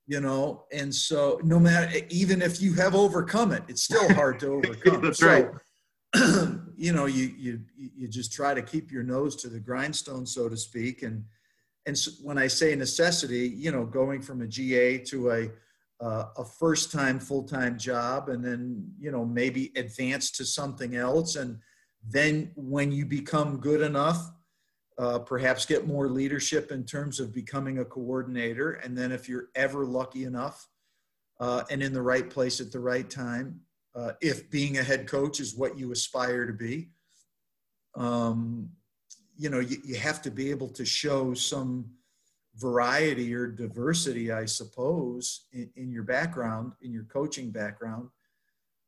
[0.09, 4.39] You know, and so no matter even if you have overcome it, it's still hard
[4.41, 5.03] to overcome.
[5.03, 5.49] That's so, right.
[6.77, 10.49] you know, you you you just try to keep your nose to the grindstone, so
[10.49, 11.25] to speak, and
[11.87, 15.49] and so when I say necessity, you know, going from a GA to a
[16.01, 20.95] uh, a first time full time job, and then you know maybe advance to something
[20.97, 21.59] else, and
[22.09, 24.31] then when you become good enough,
[24.99, 29.49] uh, perhaps get more leadership in terms of becoming a coordinator, and then if you're
[29.55, 30.69] ever lucky enough
[31.41, 33.61] uh, and in the right place at the right time,
[33.95, 36.89] uh, if being a head coach is what you aspire to be.
[37.95, 38.71] Um,
[39.37, 41.87] you know you, you have to be able to show some
[42.57, 48.09] variety or diversity i suppose in, in your background in your coaching background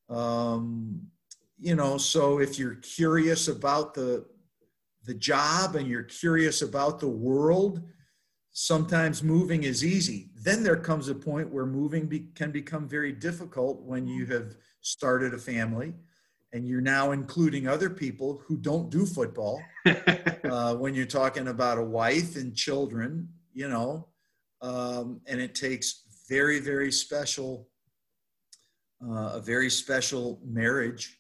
[0.08, 1.00] um,
[1.58, 4.24] you know so if you're curious about the
[5.08, 7.82] the job and you're curious about the world
[8.52, 10.30] sometimes moving is easy.
[10.36, 14.54] Then there comes a point where moving be, can become very difficult when you have
[14.82, 15.94] started a family
[16.52, 19.60] and you're now including other people who don't do football.
[20.44, 24.06] Uh, when you're talking about a wife and children you know
[24.62, 27.68] um, and it takes very very special
[29.04, 31.17] uh, a very special marriage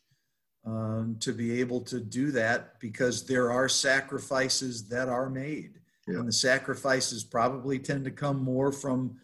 [0.68, 5.74] um, to be able to do that because there are sacrifices that are made.
[6.06, 6.20] Yeah.
[6.20, 9.18] and the sacrifices probably tend to come more from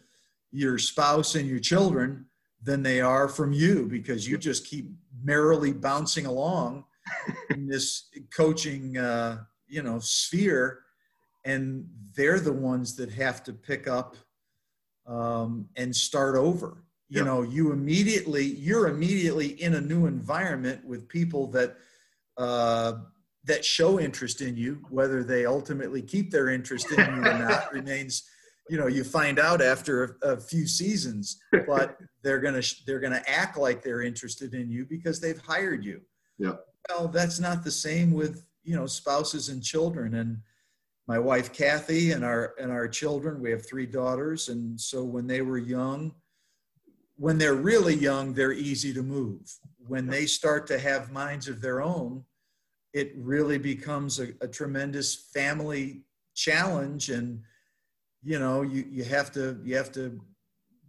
[0.51, 2.27] your spouse and your children
[2.61, 4.91] than they are from you because you just keep
[5.23, 6.85] merrily bouncing along
[7.49, 10.81] in this coaching uh, you know sphere.
[11.43, 14.15] And they're the ones that have to pick up
[15.07, 21.07] um, and start over you know you immediately you're immediately in a new environment with
[21.07, 21.75] people that
[22.37, 22.93] uh,
[23.43, 27.71] that show interest in you whether they ultimately keep their interest in you or not
[27.73, 28.23] remains
[28.69, 31.37] you know you find out after a, a few seasons
[31.67, 36.01] but they're gonna they're gonna act like they're interested in you because they've hired you.
[36.39, 36.53] Yeah.
[36.89, 40.15] Well that's not the same with you know spouses and children.
[40.15, 40.39] And
[41.07, 44.49] my wife kathy and our and our children we have three daughters.
[44.49, 46.13] And so when they were young
[47.17, 49.41] when they're really young they're easy to move.
[49.87, 52.23] When they start to have minds of their own
[52.95, 57.41] it really becomes a, a tremendous family challenge and
[58.23, 60.19] you know you, you have to you have to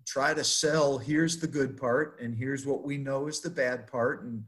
[0.06, 3.86] try to sell here's the good part and here's what we know is the bad
[3.88, 4.42] part and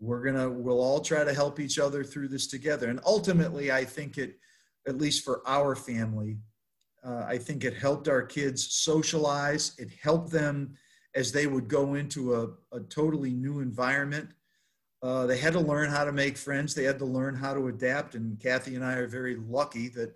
[0.00, 2.88] we're gonna we'll all try to help each other through this together.
[2.88, 4.38] And ultimately i think it
[4.88, 6.38] at least for our family
[7.04, 10.74] uh, i think it helped our kids socialize it helped them
[11.16, 14.28] as they would go into a, a totally new environment
[15.02, 17.68] uh, they had to learn how to make friends they had to learn how to
[17.68, 20.14] adapt and kathy and i are very lucky that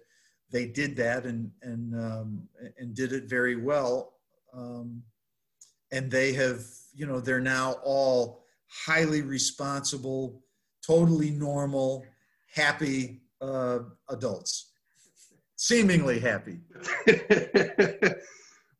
[0.50, 4.14] they did that and and um, and did it very well.
[4.52, 5.02] Um,
[5.92, 6.62] and they have,
[6.94, 10.42] you know, they're now all highly responsible,
[10.86, 12.04] totally normal,
[12.52, 14.70] happy uh, adults,
[15.56, 16.60] seemingly happy.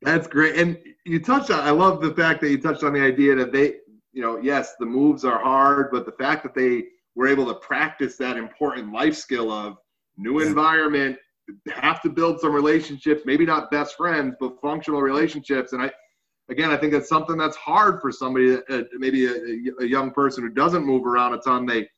[0.03, 0.57] That's great.
[0.57, 3.53] And you touched on, I love the fact that you touched on the idea that
[3.53, 3.77] they,
[4.13, 6.85] you know, yes, the moves are hard, but the fact that they
[7.15, 9.77] were able to practice that important life skill of
[10.17, 11.17] new environment,
[11.73, 15.73] have to build some relationships, maybe not best friends, but functional relationships.
[15.73, 15.91] And I,
[16.49, 20.45] again, I think that's something that's hard for somebody, uh, maybe a, a, young person
[20.45, 21.67] who doesn't move around a ton.
[21.67, 21.89] They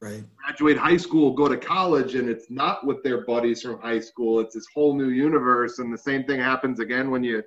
[0.00, 0.24] right.
[0.42, 4.40] graduate high school, go to college, and it's not with their buddies from high school.
[4.40, 5.78] It's this whole new universe.
[5.78, 7.42] And the same thing happens again when you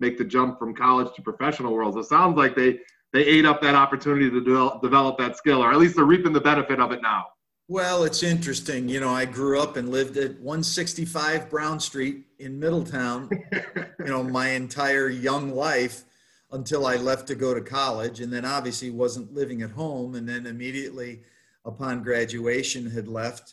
[0.00, 1.96] make the jump from college to professional worlds.
[1.96, 2.80] It sounds like they,
[3.12, 6.32] they ate up that opportunity to develop, develop that skill, or at least they're reaping
[6.32, 7.26] the benefit of it now.
[7.70, 8.88] Well, it's interesting.
[8.88, 13.28] You know, I grew up and lived at 165 Brown Street in Middletown,
[13.98, 16.04] you know, my entire young life
[16.50, 18.20] until I left to go to college.
[18.20, 20.14] And then obviously wasn't living at home.
[20.14, 21.20] And then immediately
[21.66, 23.52] upon graduation had left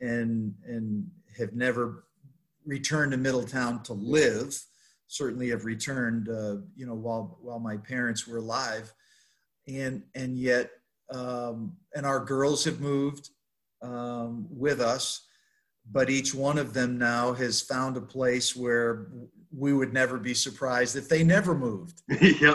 [0.00, 1.08] and, and
[1.38, 2.04] have never
[2.66, 4.60] returned to Middletown to live.
[5.12, 8.90] Certainly have returned, uh, you know, while, while my parents were alive.
[9.68, 10.70] And, and yet,
[11.10, 13.28] um, and our girls have moved
[13.82, 15.26] um, with us,
[15.90, 19.08] but each one of them now has found a place where
[19.54, 22.00] we would never be surprised if they never moved.
[22.40, 22.54] yeah.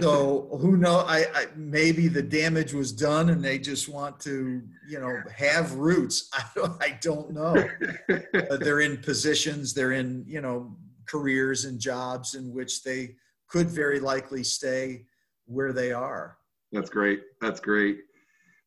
[0.00, 1.04] so who know?
[1.06, 5.74] I, I, maybe the damage was done and they just want to, you know, have
[5.74, 6.30] roots.
[6.32, 7.68] I don't, I don't know.
[8.50, 10.74] uh, they're in positions, they're in, you know,
[11.10, 13.16] careers and jobs in which they
[13.48, 15.04] could very likely stay
[15.46, 16.36] where they are.
[16.72, 17.22] That's great.
[17.40, 17.98] That's great.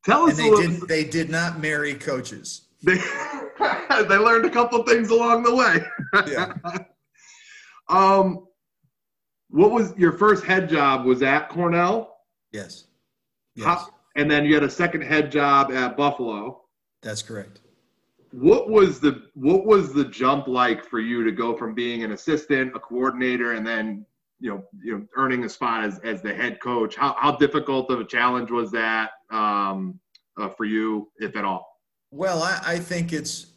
[0.03, 0.37] Tell us.
[0.37, 0.87] And they didn't.
[0.87, 2.67] They did not marry coaches.
[2.83, 2.95] They
[4.07, 5.85] they learned a couple things along the way.
[6.27, 6.53] Yeah.
[7.89, 8.45] um,
[9.49, 11.05] what was your first head job?
[11.05, 12.17] Was at Cornell?
[12.51, 12.85] Yes.
[13.55, 13.65] Yes.
[13.65, 16.61] How, and then you had a second head job at Buffalo.
[17.01, 17.61] That's correct.
[18.33, 22.13] What was the what was the jump like for you to go from being an
[22.13, 24.07] assistant, a coordinator, and then
[24.39, 26.95] you know you know earning a spot as, as the head coach?
[26.95, 29.99] How how difficult of a challenge was that um,
[30.35, 31.79] uh, for you, if at all?
[32.09, 33.53] Well, I, I think it's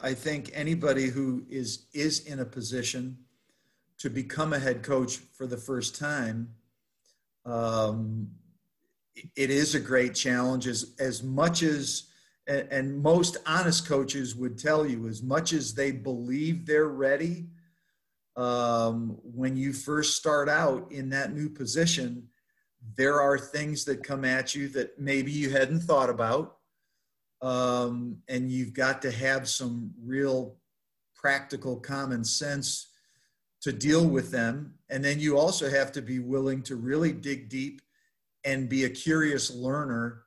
[0.00, 3.18] I think anybody who is is in a position
[3.98, 6.48] to become a head coach for the first time,
[7.44, 8.28] um,
[9.34, 10.68] it is a great challenge.
[10.68, 12.04] As as much as
[12.46, 17.46] and, and most honest coaches would tell you, as much as they believe they're ready,
[18.36, 22.28] um, when you first start out in that new position,
[22.96, 26.56] there are things that come at you that maybe you hadn't thought about
[27.42, 30.56] um, and you've got to have some real
[31.14, 32.88] practical common sense
[33.60, 34.74] to deal with them.
[34.90, 37.80] And then you also have to be willing to really dig deep
[38.44, 40.22] and be a curious learner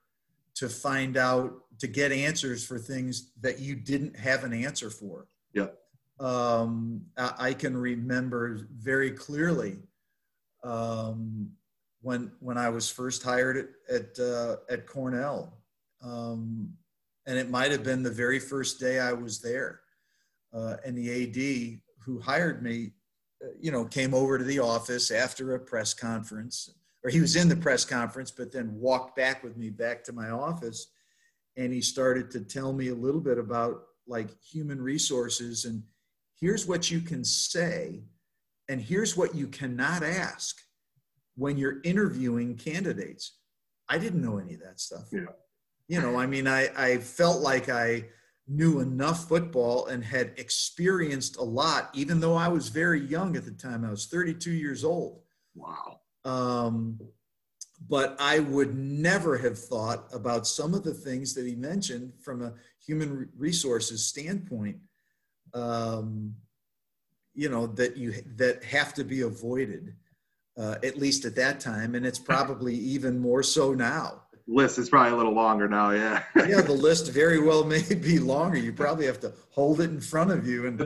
[0.55, 5.28] to find out, to get answers for things that you didn't have an answer for.
[5.54, 5.68] Yeah.
[6.20, 9.80] Um, I, can remember very clearly
[10.64, 11.52] um,
[12.02, 13.58] when when I was first hired
[13.90, 15.58] at at, uh, at Cornell.
[16.02, 16.74] Um,
[17.26, 19.82] and it might have been the very first day I was there.
[20.54, 22.92] Uh, and the AD who hired me,
[23.44, 26.70] uh, you know, came over to the office after a press conference,
[27.04, 30.14] or he was in the press conference, but then walked back with me back to
[30.14, 30.88] my office,
[31.58, 35.84] and he started to tell me a little bit about like human resources and
[36.39, 38.03] here's what you can say,
[38.68, 40.58] and here's what you cannot ask
[41.36, 43.38] when you're interviewing candidates.
[43.88, 45.06] I didn't know any of that stuff.
[45.12, 45.26] Yeah
[45.88, 48.06] you know, I mean, I, I felt like I
[48.47, 53.45] knew enough football and had experienced a lot, even though I was very young at
[53.45, 53.86] the time.
[53.86, 55.22] I was 32 years old.
[55.53, 55.99] Wow.
[56.24, 56.99] Um,
[57.88, 62.42] but I would never have thought about some of the things that he mentioned from
[62.42, 62.54] a
[62.86, 64.78] human resources standpoint.
[65.54, 66.36] Um,
[67.34, 69.94] you know that you that have to be avoided,
[70.58, 74.89] uh, at least at that time, and it's probably even more so now list is
[74.89, 75.91] probably a little longer now.
[75.91, 76.24] Yeah.
[76.36, 78.58] yeah, the list very well may be longer.
[78.58, 80.80] You probably have to hold it in front of you, and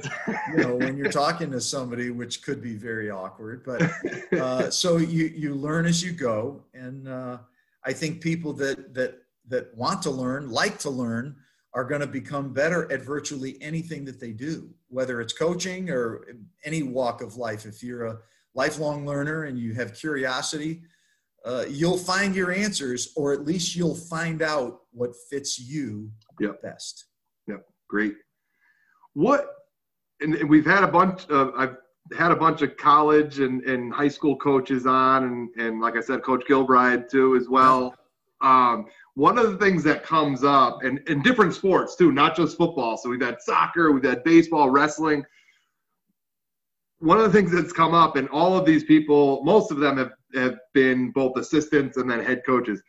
[0.51, 3.63] you know when you're talking to somebody, which could be very awkward.
[3.65, 3.91] But
[4.39, 7.37] uh, so you you learn as you go, and uh,
[7.83, 11.35] I think people that that that want to learn, like to learn,
[11.73, 16.25] are going to become better at virtually anything that they do, whether it's coaching or
[16.63, 17.65] any walk of life.
[17.65, 18.19] If you're a
[18.53, 20.81] lifelong learner and you have curiosity
[21.45, 26.61] uh, you'll find your answers, or at least you'll find out what fits you yep.
[26.61, 27.05] best.
[27.47, 28.13] Yep, great.
[29.13, 29.47] What,
[30.21, 31.25] and, and we've had a bunch.
[31.29, 31.77] Of, I've
[32.17, 36.01] had a bunch of college and, and high school coaches on, and, and like I
[36.01, 37.95] said, Coach Gilbride too as well.
[38.41, 38.85] Um,
[39.15, 42.97] one of the things that comes up, and in different sports too, not just football.
[42.97, 45.23] So we've had soccer, we've had baseball, wrestling.
[46.99, 49.97] One of the things that's come up, and all of these people, most of them
[49.97, 52.81] have have been both assistants and then head coaches.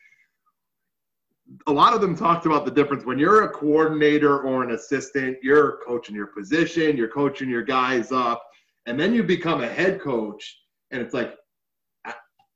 [1.67, 5.39] A lot of them talked about the difference when you're a coordinator or an assistant,
[5.43, 8.43] you're coaching your position, you're coaching your guys up,
[8.87, 11.37] and then you become a head coach, and it's like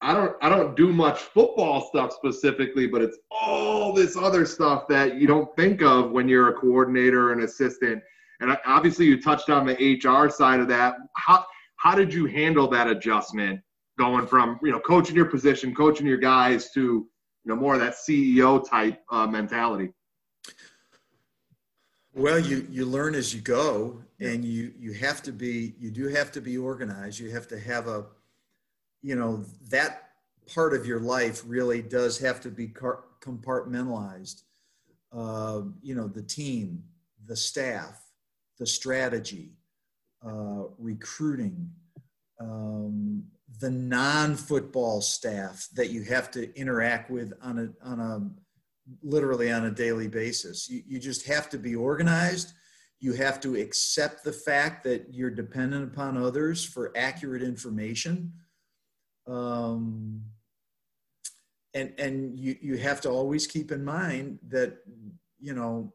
[0.04, 4.86] I don't I don't do much football stuff specifically, but it's all this other stuff
[4.88, 8.02] that you don't think of when you're a coordinator or an assistant.
[8.44, 10.96] And obviously, you touched on the HR side of that.
[11.16, 11.44] How
[11.76, 13.60] how did you handle that adjustment
[13.98, 17.08] going from you know coaching your position, coaching your guys to you
[17.44, 19.92] know more of that CEO type uh, mentality?
[22.12, 26.08] Well, you you learn as you go, and you you have to be you do
[26.08, 27.18] have to be organized.
[27.18, 28.06] You have to have a
[29.02, 30.10] you know that
[30.52, 34.42] part of your life really does have to be compartmentalized.
[35.12, 36.84] Uh, you know the team,
[37.26, 38.03] the staff,
[38.58, 39.52] the strategy,
[40.26, 41.70] uh, recruiting,
[42.40, 43.24] um,
[43.60, 48.30] the non-football staff that you have to interact with on a on a
[49.02, 50.68] literally on a daily basis.
[50.68, 52.52] You, you just have to be organized.
[53.00, 58.32] You have to accept the fact that you're dependent upon others for accurate information.
[59.26, 60.22] Um,
[61.74, 64.78] and and you, you have to always keep in mind that,
[65.40, 65.92] you know,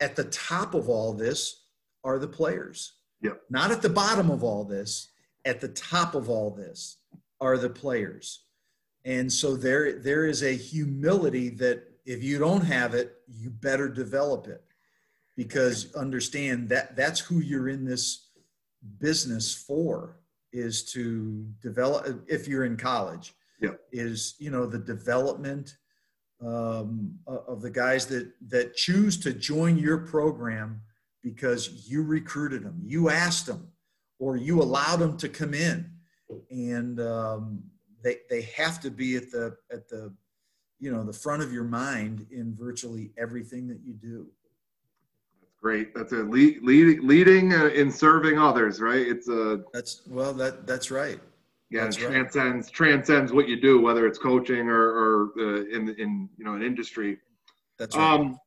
[0.00, 1.61] at the top of all this
[2.04, 2.94] are the players.
[3.22, 3.42] Yep.
[3.50, 5.10] Not at the bottom of all this,
[5.44, 6.98] at the top of all this
[7.40, 8.44] are the players.
[9.04, 13.88] And so there, there is a humility that if you don't have it, you better
[13.88, 14.62] develop it
[15.36, 18.28] because understand that that's who you're in this
[18.98, 20.18] business for
[20.52, 23.70] is to develop if you're in college yeah.
[23.92, 25.76] is you know the development
[26.44, 30.82] um, of the guys that that choose to join your program
[31.22, 33.72] because you recruited them you asked them
[34.22, 35.90] or you allowed them to come in.
[36.48, 37.64] And um,
[38.04, 40.14] they, they have to be at the at the
[40.78, 44.28] you know the front of your mind in virtually everything that you do.
[45.40, 45.94] That's great.
[45.94, 49.04] That's a lead, lead, leading uh, in serving others right?
[49.06, 51.18] It's a that's well that that's right.
[51.70, 52.74] Yeah that's transcends right.
[52.74, 56.62] transcends what you do whether it's coaching or, or uh, in in you know an
[56.62, 57.18] industry.
[57.78, 58.20] That's right.
[58.20, 58.38] Um,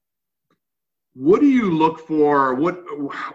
[1.16, 2.84] what do you look for what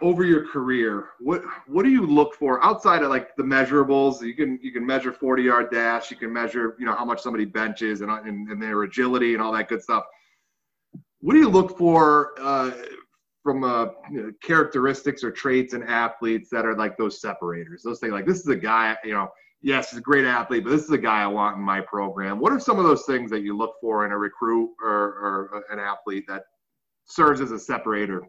[0.02, 1.08] over your career?
[1.18, 4.20] What what do you look for outside of like the measurables?
[4.20, 7.22] You can you can measure 40 yard dash you can measure you know how much
[7.22, 10.04] somebody benches and, and, and their agility and all that good stuff.
[11.20, 12.72] What do you look for uh,
[13.42, 17.82] from uh, you know, characteristics or traits in athletes that are like those separators?
[17.82, 19.30] Those things like this is a guy you know
[19.62, 22.40] yes he's a great athlete but this is a guy i want in my program.
[22.40, 25.64] What are some of those things that you look for in a recruit or, or
[25.70, 26.42] an athlete that
[27.10, 28.22] serves as a separator?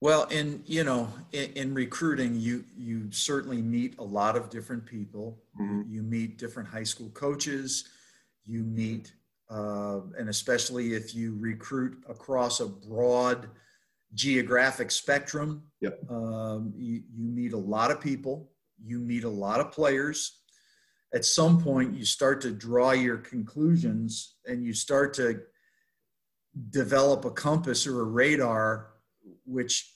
[0.00, 4.84] Well, in you know, in, in, recruiting, you you certainly meet a lot of different
[4.84, 5.38] people.
[5.58, 5.90] Mm-hmm.
[5.90, 7.88] You, meet different high school coaches.
[8.44, 9.14] You meet,
[9.48, 13.48] uh, and especially if you recruit across a broad
[14.12, 15.98] geographic spectrum, yep.
[16.10, 18.50] um, you, you meet a lot of people.
[18.84, 20.40] You meet a lot of players.
[21.14, 25.40] At some point, you start to draw your conclusions, and you start to
[26.70, 28.90] develop a compass or a radar
[29.44, 29.92] which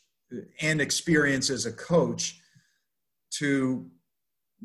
[0.61, 2.41] and experience as a coach
[3.31, 3.87] to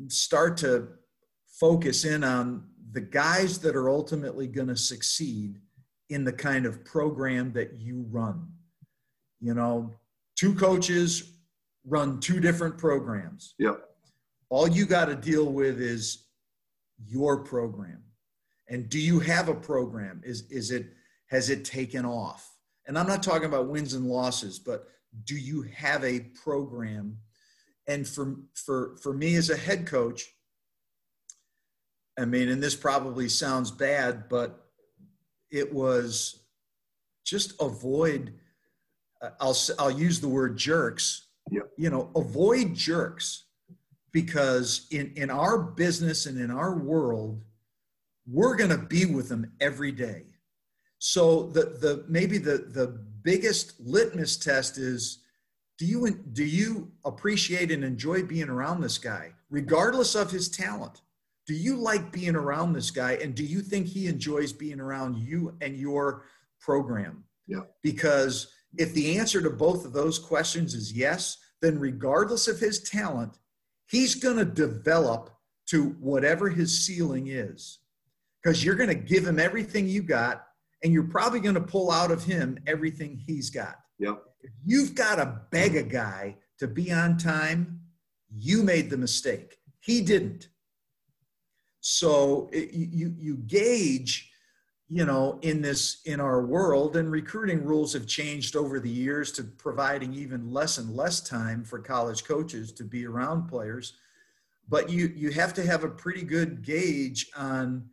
[0.08, 0.88] start to
[1.46, 5.60] focus in on the guys that are ultimately going to succeed
[6.10, 8.46] in the kind of program that you run.
[9.40, 9.94] You know
[10.36, 11.34] two coaches
[11.86, 13.54] run two different programs.
[13.58, 13.80] Yep.
[14.48, 16.26] All you got to deal with is
[17.06, 18.02] your program.
[18.68, 20.22] And do you have a program?
[20.24, 20.86] Is is it
[21.34, 22.50] has it taken off?
[22.86, 24.88] And I'm not talking about wins and losses, but
[25.24, 27.18] do you have a program?
[27.86, 30.24] And for for for me as a head coach,
[32.18, 34.66] I mean, and this probably sounds bad, but
[35.50, 36.44] it was
[37.24, 38.34] just avoid.
[39.40, 41.28] I'll I'll use the word jerks.
[41.50, 41.70] Yep.
[41.76, 43.44] You know, avoid jerks
[44.12, 47.42] because in in our business and in our world,
[48.26, 50.33] we're going to be with them every day.
[51.06, 52.86] So the the maybe the the
[53.22, 55.18] biggest litmus test is
[55.76, 61.02] do you do you appreciate and enjoy being around this guy regardless of his talent?
[61.46, 65.18] Do you like being around this guy and do you think he enjoys being around
[65.18, 66.24] you and your
[66.58, 67.24] program?
[67.46, 67.64] Yeah.
[67.82, 72.80] Because if the answer to both of those questions is yes, then regardless of his
[72.80, 73.36] talent,
[73.90, 75.28] he's going to develop
[75.66, 77.80] to whatever his ceiling is.
[78.42, 80.46] Because you're going to give him everything you got
[80.84, 83.80] and you're probably going to pull out of him everything he's got.
[83.98, 84.22] Yep.
[84.42, 87.80] If you've got to beg a guy to be on time,
[88.30, 89.56] you made the mistake.
[89.80, 90.48] He didn't.
[91.80, 94.30] So it, you you gauge,
[94.88, 99.32] you know, in this in our world, and recruiting rules have changed over the years
[99.32, 103.94] to providing even less and less time for college coaches to be around players.
[104.68, 107.90] But you you have to have a pretty good gauge on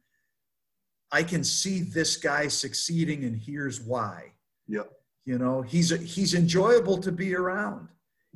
[1.11, 4.31] I can see this guy succeeding, and here's why.
[4.67, 4.91] Yep.
[5.25, 7.89] You know, he's he's enjoyable to be around.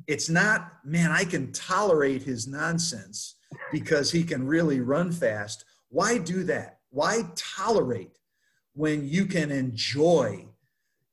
[0.06, 3.36] It's not, man, I can tolerate his nonsense
[3.72, 5.64] because he can really run fast.
[5.88, 6.80] Why do that?
[6.90, 8.18] Why tolerate
[8.74, 10.46] when you can enjoy,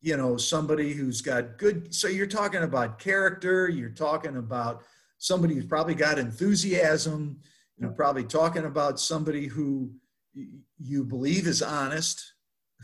[0.02, 4.84] you know, somebody who's got good so you're talking about character, you're talking about
[5.18, 7.40] somebody who's probably got enthusiasm,
[7.78, 9.92] you're probably talking about somebody who
[10.84, 12.34] you believe is honest,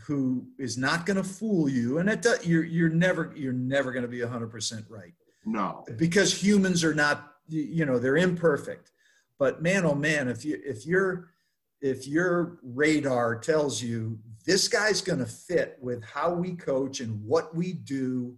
[0.06, 3.92] who is not going to fool you, and it does, you're you're never you're never
[3.92, 5.12] going to be hundred percent right.
[5.44, 8.90] No, because humans are not you know they're imperfect.
[9.38, 11.30] But man, oh man, if you if your
[11.80, 17.22] if your radar tells you this guy's going to fit with how we coach and
[17.24, 18.36] what we do,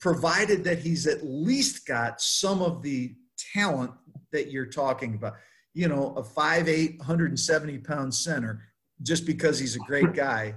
[0.00, 3.14] provided that he's at least got some of the
[3.52, 3.92] talent
[4.32, 5.34] that you're talking about.
[5.74, 8.62] You know, a 5'8, 170 pound center,
[9.02, 10.54] just because he's a great guy,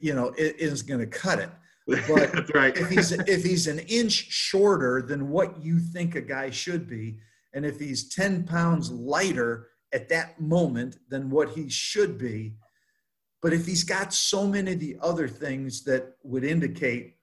[0.00, 1.50] you know, it is going to cut it.
[1.86, 2.76] But right.
[2.76, 7.18] if he's if he's an inch shorter than what you think a guy should be,
[7.54, 12.56] and if he's 10 pounds lighter at that moment than what he should be,
[13.40, 17.14] but if he's got so many of the other things that would indicate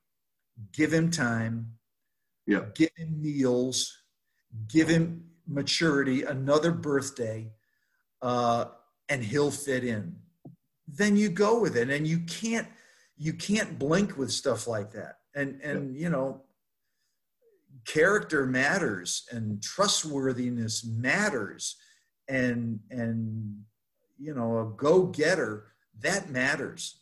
[0.74, 1.74] give him time,
[2.47, 2.66] Yeah.
[2.74, 3.95] give him meals,
[4.68, 7.51] give him maturity, another birthday,
[8.22, 8.66] uh,
[9.10, 10.16] and he'll fit in.
[10.88, 12.68] Then you go with it, and you can't
[13.18, 15.20] you can't blink with stuff like that.
[15.36, 16.42] And and you know,
[17.86, 21.78] character matters, and trustworthiness matters,
[22.28, 23.64] and and
[24.18, 25.68] you know, a go getter
[26.02, 27.00] that matters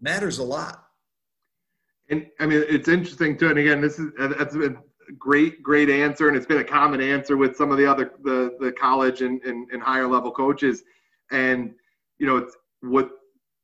[0.00, 0.84] matters a lot.
[2.08, 3.48] And I mean, it's interesting too.
[3.48, 4.76] And again, this is that's a
[5.18, 8.56] great, great answer, and it's been a common answer with some of the other the
[8.60, 10.82] the college and and, and higher level coaches.
[11.30, 11.74] And
[12.18, 13.10] you know, it's what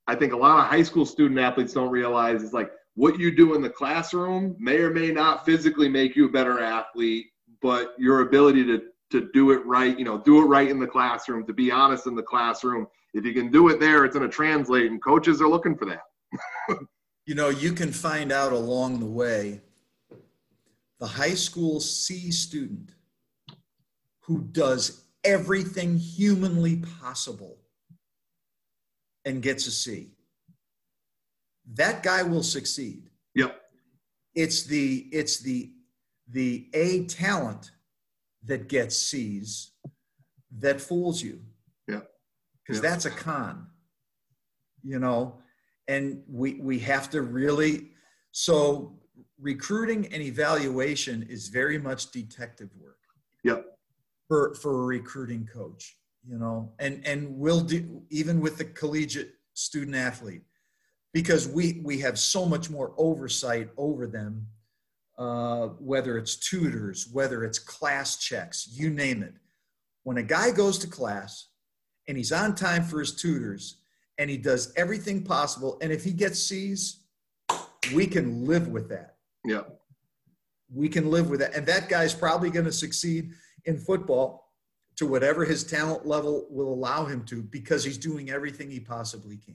[0.06, 3.34] I think a lot of high school student athletes don't realize is like what you
[3.34, 7.26] do in the classroom may or may not physically make you a better athlete,
[7.60, 10.86] but your ability to to do it right, you know, do it right in the
[10.86, 12.86] classroom, to be honest in the classroom.
[13.12, 15.84] If you can do it there, it's going to translate, and coaches are looking for
[15.84, 16.78] that.
[17.24, 19.60] You know, you can find out along the way
[20.98, 22.90] the high school C student
[24.22, 27.58] who does everything humanly possible
[29.24, 30.10] and gets a C.
[31.74, 33.10] That guy will succeed.
[33.34, 33.60] Yep.
[34.34, 35.72] It's the it's the
[36.28, 37.72] the A talent
[38.44, 39.72] that gets C's
[40.58, 41.40] that fools you.
[41.88, 42.00] Yeah.
[42.66, 42.90] Because Yeah.
[42.90, 43.68] that's a con.
[44.82, 45.40] You know,
[45.86, 47.92] and we we have to really
[48.32, 48.98] so
[49.38, 52.98] recruiting and evaluation is very much detective work
[53.44, 53.66] Yep.
[54.28, 55.96] for for a recruiting coach
[56.26, 60.42] you know and and we'll do even with the collegiate student athlete
[61.12, 64.46] because we we have so much more oversight over them
[65.18, 69.34] uh, whether it's tutors whether it's class checks you name it
[70.04, 71.48] when a guy goes to class
[72.08, 73.76] and he's on time for his tutors
[74.18, 77.00] and he does everything possible and if he gets c's
[77.94, 79.62] we can live with that Yeah.
[80.72, 81.54] we can live with that.
[81.54, 83.32] And that guy's probably going to succeed
[83.64, 84.51] in football
[84.96, 89.36] to whatever his talent level will allow him to because he's doing everything he possibly
[89.36, 89.54] can.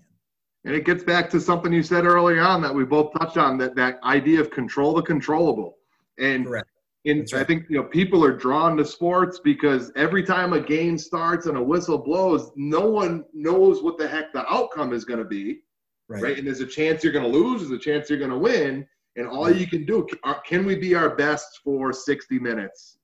[0.66, 3.58] And it gets back to something you said earlier on that we both touched on
[3.60, 5.78] that that idea of control the controllable.
[6.18, 6.68] And Correct.
[7.06, 7.42] and right.
[7.42, 11.46] I think you know people are drawn to sports because every time a game starts
[11.46, 15.26] and a whistle blows, no one knows what the heck the outcome is going to
[15.26, 15.62] be,
[16.10, 16.24] Right.
[16.24, 16.38] right?
[16.38, 18.86] And there's a chance you're going to lose, there's a chance you're going to win,
[19.16, 22.98] and all you can do are- can we be our best for 60 minutes?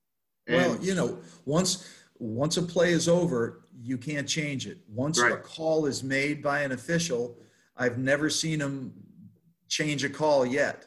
[0.48, 1.88] And Well, you know, once
[2.18, 4.78] once a play is over, you can't change it.
[4.88, 7.36] Once a call is made by an official,
[7.76, 8.92] I've never seen him
[9.68, 10.86] change a call yet.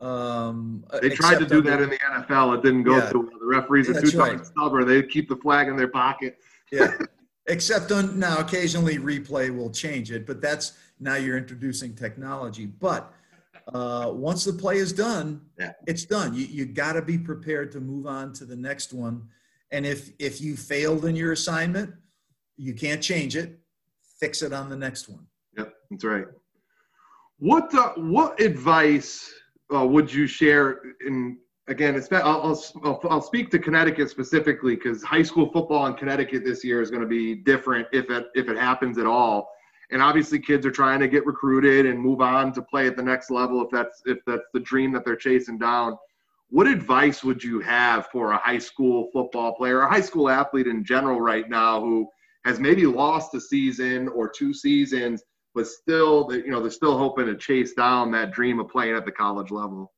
[0.00, 2.58] Um, they tried to do that in the NFL.
[2.58, 3.08] It didn't go Yeah.
[3.10, 3.30] through.
[3.40, 4.44] The referees are too right.
[4.44, 4.86] stubborn.
[4.86, 6.38] They keep the flag in their pocket.
[6.72, 6.96] yeah
[7.46, 13.12] except on now occasionally replay will change it but that's now you're introducing technology but
[13.74, 15.72] uh, once the play is done Yeah.
[15.86, 19.28] it's done you, you got to be prepared to move on to the next one
[19.70, 21.92] and if if you failed in your assignment
[22.56, 23.58] you can't change it
[24.20, 26.26] fix it on the next one Yep, that's right.
[27.38, 29.32] What uh, what advice
[29.74, 30.80] uh, would you share?
[31.06, 31.38] In
[31.68, 36.64] again, I'll I'll I'll speak to Connecticut specifically because high school football in Connecticut this
[36.64, 39.48] year is going to be different if it if it happens at all.
[39.90, 43.02] And obviously, kids are trying to get recruited and move on to play at the
[43.02, 45.96] next level if that's if that's the dream that they're chasing down.
[46.54, 50.68] What advice would you have for a high school football player, a high school athlete
[50.68, 52.08] in general, right now who
[52.44, 55.20] has maybe lost a season or two seasons?
[55.52, 59.04] but still, you know, they're still hoping to chase down that dream of playing at
[59.04, 59.92] the college level.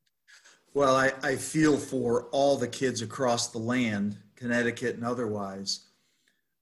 [0.73, 5.89] well I, I feel for all the kids across the land connecticut and otherwise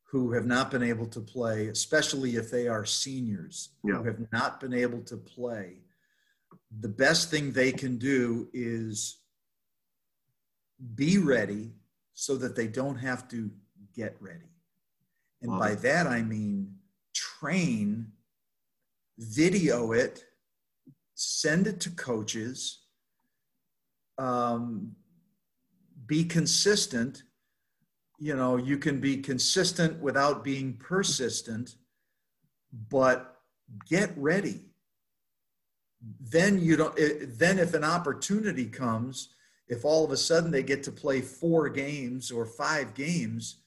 [0.05, 3.95] who have not been able to play, especially if they are seniors Yeah.
[3.99, 5.79] who have not been able to play,
[6.81, 9.19] the best thing they can do is
[10.95, 11.73] be ready
[12.15, 13.51] so that they don't have to
[13.95, 14.51] get ready.
[15.43, 16.75] And Love by that, I mean
[17.15, 18.13] train,
[19.19, 20.25] video it,
[21.15, 22.81] send it to coaches,
[24.19, 24.93] um,
[26.07, 27.23] be consistent.
[28.19, 31.77] You know you can be consistent without being persistent
[32.91, 33.37] but
[33.89, 34.61] get ready.
[36.21, 39.31] Then you don't it, then if an opportunity comes
[39.69, 43.59] if all of a sudden they get to play four games or five games,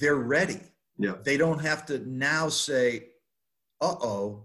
[0.00, 0.60] they're ready.
[0.98, 1.14] Yeah.
[1.22, 3.08] They don't have to now say,
[3.80, 4.44] "Uh oh,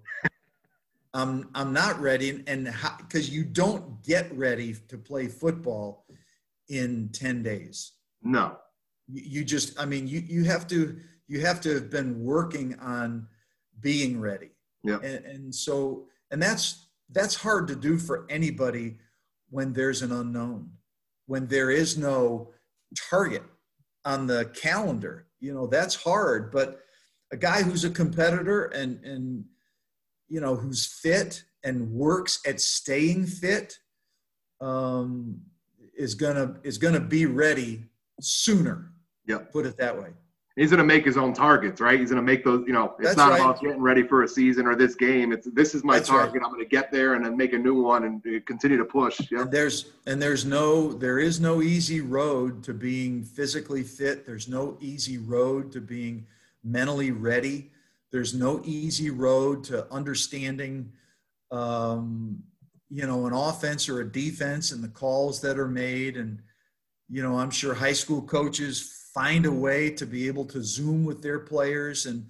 [1.14, 6.06] I'm I'm not ready," and because you don't get ready to play football
[6.68, 7.94] in ten days.
[8.24, 8.58] No.
[9.08, 10.98] You, you just, I mean, you you have to
[11.28, 13.28] you have to have been working on
[13.80, 14.50] being ready.
[14.84, 14.98] Yeah.
[15.04, 18.98] And, and so, and that's that's hard to do for anybody
[19.50, 20.72] when there's an unknown,
[21.26, 22.50] when there is no
[23.10, 23.44] target
[24.06, 25.28] on the calendar.
[25.40, 26.52] You know, that's hard.
[26.52, 26.82] But
[27.32, 29.46] a guy who's a competitor and and
[30.28, 33.78] you know who's fit and works at staying fit
[34.62, 35.42] um,
[35.98, 37.86] is gonna is gonna be ready
[38.22, 38.92] sooner.
[39.26, 39.40] Yeah.
[39.52, 40.10] Put it that way.
[40.60, 41.98] He's going to make his own targets, right?
[41.98, 42.66] He's going to make those.
[42.68, 43.40] You know, it's That's not right.
[43.40, 45.32] about getting ready for a season or this game.
[45.32, 46.26] It's this is my That's right.
[46.26, 46.42] target.
[46.44, 48.84] I'm going to get there and then make a new one and uh, continue to
[48.84, 49.22] push.
[49.32, 49.44] Yeah.
[49.44, 54.26] And there's and there's no there is no easy road to being physically fit.
[54.26, 56.28] There's no easy road to being
[56.62, 57.72] mentally ready.
[58.12, 60.92] There's no easy road to understanding
[61.52, 62.44] um,
[62.90, 66.42] you know an offense or a defense and the calls that are made and
[67.10, 71.04] you know I'm sure high school coaches find a way to be able to zoom
[71.04, 72.26] with their players and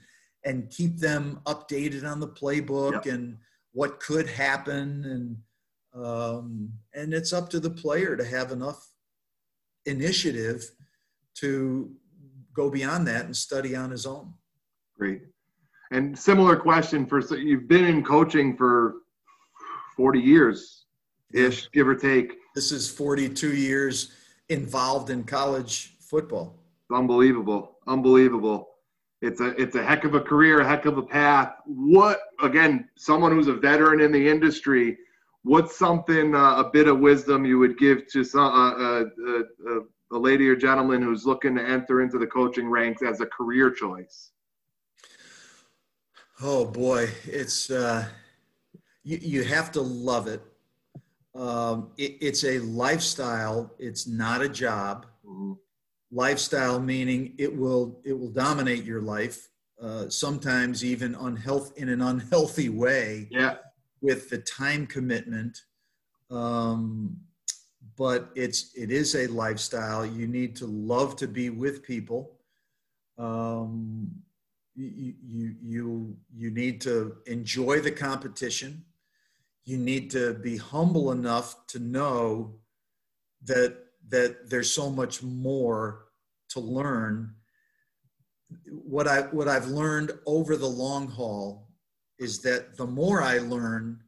[0.45, 3.38] and keep them updated on the playbook and
[3.73, 5.38] what could happen and
[6.05, 8.91] um, and it's up to the player to have enough
[9.86, 10.63] initiative
[11.36, 11.91] to
[12.53, 14.34] go beyond that and study on his own.
[14.97, 15.21] Great.
[15.91, 18.95] And similar question for so you've been in coaching for
[19.97, 20.86] 40 years
[21.34, 22.38] ish, give or take.
[22.55, 24.11] This is 42 years
[24.49, 26.55] involved in college football.
[26.91, 27.77] Unbelievable.
[27.87, 28.67] Unbelievable.
[29.21, 31.53] It's a it's a heck of a career, a heck of a path.
[31.65, 32.89] What again?
[32.97, 34.97] Someone who's a veteran in the industry.
[35.43, 39.03] What's something uh, a bit of wisdom you would give to some uh, uh,
[39.69, 39.79] uh,
[40.11, 43.71] a lady or gentleman who's looking to enter into the coaching ranks as a career
[43.71, 44.31] choice?
[46.41, 48.07] Oh boy, it's uh,
[49.03, 50.41] you, you have to love it.
[51.35, 52.17] Um, it.
[52.21, 53.71] It's a lifestyle.
[53.77, 55.05] It's not a job.
[55.25, 55.57] Mhm.
[56.12, 59.49] Lifestyle meaning it will it will dominate your life.
[59.82, 63.55] Uh, sometimes even unhealth in an unhealthy way Yeah.
[64.01, 65.57] with the time commitment.
[66.30, 67.18] Um,
[67.95, 70.05] but it's it is a lifestyle.
[70.05, 72.39] You need to love to be with people.
[73.18, 74.10] Um,
[74.76, 78.86] you, you you you need to enjoy the competition.
[79.66, 82.55] You need to be humble enough to know
[83.43, 83.78] that
[84.10, 86.05] that there's so much more
[86.49, 87.36] to learn.
[88.72, 91.70] What I what I've learned over the long haul
[92.18, 94.01] is that the more I learn,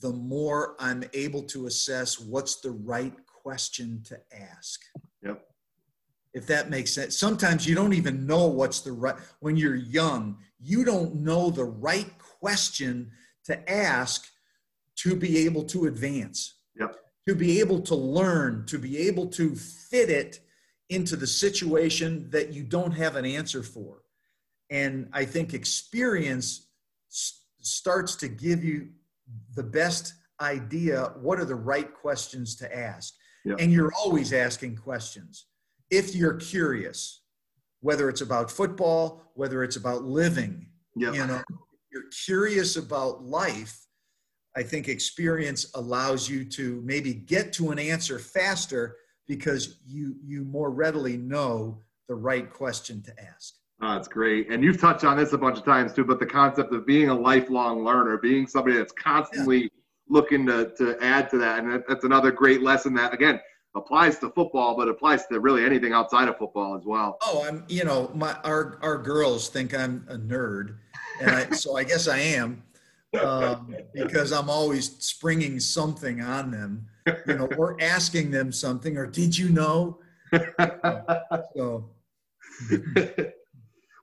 [0.00, 4.80] the more I'm able to assess what's the right question to ask.
[5.22, 5.42] Yep.
[6.34, 7.18] If that makes sense.
[7.18, 11.64] Sometimes you don't even know what's the right, when you're young, you don't know the
[11.64, 13.10] right question
[13.44, 14.28] to ask
[14.96, 16.61] to be able to advance.
[17.28, 20.40] To be able to learn, to be able to fit it
[20.90, 24.02] into the situation that you don't have an answer for.
[24.70, 26.66] And I think experience
[27.10, 28.88] s- starts to give you
[29.54, 33.14] the best idea what are the right questions to ask.
[33.44, 33.54] Yeah.
[33.58, 35.46] And you're always asking questions.
[35.90, 37.22] If you're curious,
[37.80, 40.66] whether it's about football, whether it's about living,
[40.96, 41.12] Yeah.
[41.12, 41.42] you know,
[41.92, 43.81] you're curious about life,
[44.56, 48.96] I think experience allows you to maybe get to an answer faster
[49.26, 53.54] because you you more readily know the right question to ask.
[53.80, 54.50] Oh, that's great.
[54.50, 57.08] And you've touched on this a bunch of times too, but the concept of being
[57.08, 59.70] a lifelong learner, being somebody that's constantly
[60.08, 61.64] looking to, to add to that.
[61.64, 63.40] And that's another great lesson that, again,
[63.74, 67.16] applies to football, but applies to really anything outside of football as well.
[67.22, 70.76] Oh, I'm you know my our our girls think I'm a nerd,
[71.20, 72.62] and I, so I guess I am
[73.20, 76.86] um, because I'm always springing something on them,
[77.26, 79.98] you know, or asking them something, or did you know?
[81.54, 81.90] So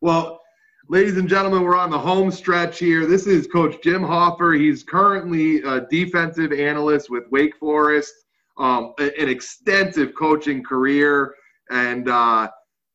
[0.01, 0.41] well,
[0.87, 3.05] ladies and gentlemen, we're on the home stretch here.
[3.05, 4.59] This is Coach Jim Hofher.
[4.59, 8.13] He's currently a defensive analyst with Wake Forest,
[8.57, 11.33] um, an extensive coaching career,
[11.69, 12.49] and uh,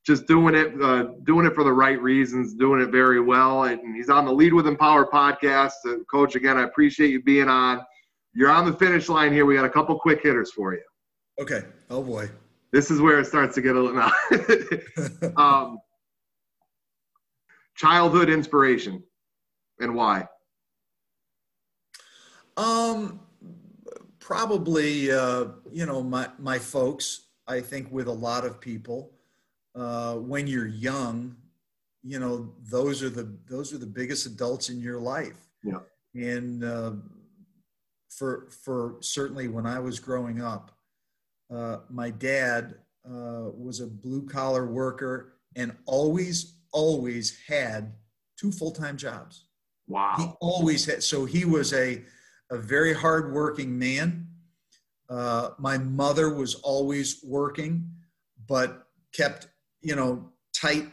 [0.05, 3.65] just doing it, uh, doing it for the right reasons, doing it very well.
[3.65, 5.73] And he's on the Lead with Empower podcast.
[5.87, 7.81] Uh, Coach, again, I appreciate you being on.
[8.35, 9.47] You're on the finish line here.
[9.47, 10.83] We got a couple quick hitters for you.
[11.41, 12.29] okay, oh boy.
[12.73, 15.37] This is where it starts to get a little.
[15.37, 15.79] um,
[17.77, 19.03] childhood inspiration
[19.79, 20.27] and why?
[22.57, 23.21] Um,
[24.19, 29.14] probably, uh, you know, my, my folks, I think with a lot of people,
[29.75, 31.37] uh, when you're young,
[32.03, 35.49] you know, those are the, those are the biggest adults in your life.
[35.63, 35.81] Yeah.
[36.15, 36.93] And uh,
[38.11, 40.71] for, for certainly when I was growing up,
[41.53, 47.93] uh, my dad uh, was a blue collar worker and always, always had
[48.39, 49.47] two full time jobs.
[49.87, 50.15] Wow.
[50.19, 51.03] He always had.
[51.03, 52.03] So he was a,
[52.51, 54.29] a very hard working man.
[55.09, 57.91] Uh, my mother was always working,
[58.47, 59.49] but kept,
[59.85, 60.89] you know, tight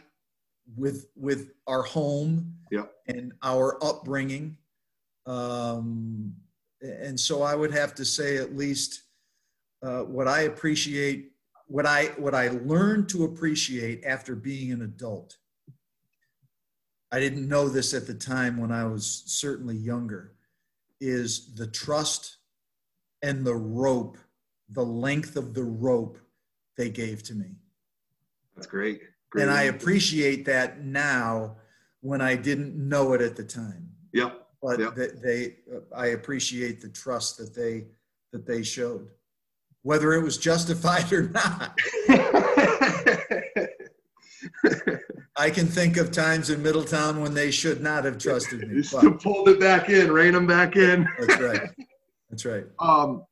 [0.76, 2.54] with with our home
[3.08, 4.56] and our upbringing.
[5.26, 6.34] Um,
[6.80, 9.04] and so I would have to say at least
[9.82, 11.32] uh, what I appreciate,
[11.66, 15.36] what I what I learned to appreciate after being an adult.
[17.10, 20.34] I didn't know this at the time when I was certainly younger,
[21.00, 22.38] is the trust
[23.22, 24.16] and the rope,
[24.70, 26.18] the length of the rope
[26.76, 27.56] they gave to me.
[28.54, 29.00] That's great.
[29.30, 29.42] great.
[29.42, 31.56] And I appreciate that now
[32.00, 33.88] when I didn't know it at the time.
[34.12, 34.38] Yep.
[34.62, 34.94] But yep.
[34.94, 35.56] they, they,
[35.94, 37.86] I appreciate the trust that they
[38.32, 39.08] that they showed,
[39.82, 41.78] whether it was justified or not.
[45.36, 48.82] I can think of times in Middletown when they should not have trusted me.
[48.92, 51.08] But, pulled it back in, rein them back in.
[51.18, 51.70] That's right.
[52.30, 52.64] That's right.
[52.78, 53.24] Um,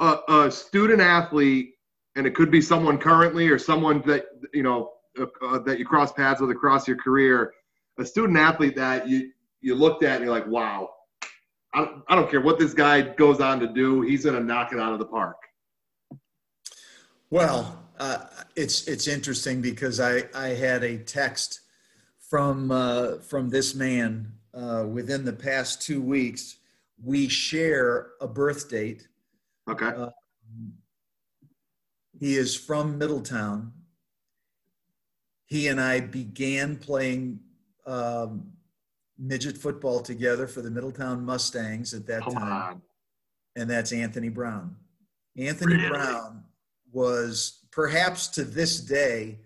[0.00, 1.74] a, a, student athlete,
[2.18, 5.86] and it could be someone currently or someone that you know uh, uh, that you
[5.86, 7.54] cross paths with across your career.
[7.98, 10.90] A student athlete that you you looked at and you're like, wow,
[11.72, 14.42] I don't, I don't care what this guy goes on to do, he's going to
[14.42, 15.36] knock it out of the park.
[17.30, 21.60] Well, uh, it's it's interesting because I I had a text
[22.18, 26.56] from uh, from this man uh, within the past two weeks.
[27.00, 29.06] We share a birth date.
[29.70, 29.92] Okay.
[32.18, 33.72] He is from Middletown.
[35.46, 37.40] He and I began playing
[37.86, 38.52] um,
[39.18, 42.82] midget football together for the Middletown Mustangs at that Come time, on.
[43.56, 44.76] and that's Anthony Brown.
[45.36, 45.88] Anthony Really?
[45.88, 46.44] Brown
[46.92, 49.38] was perhaps to this day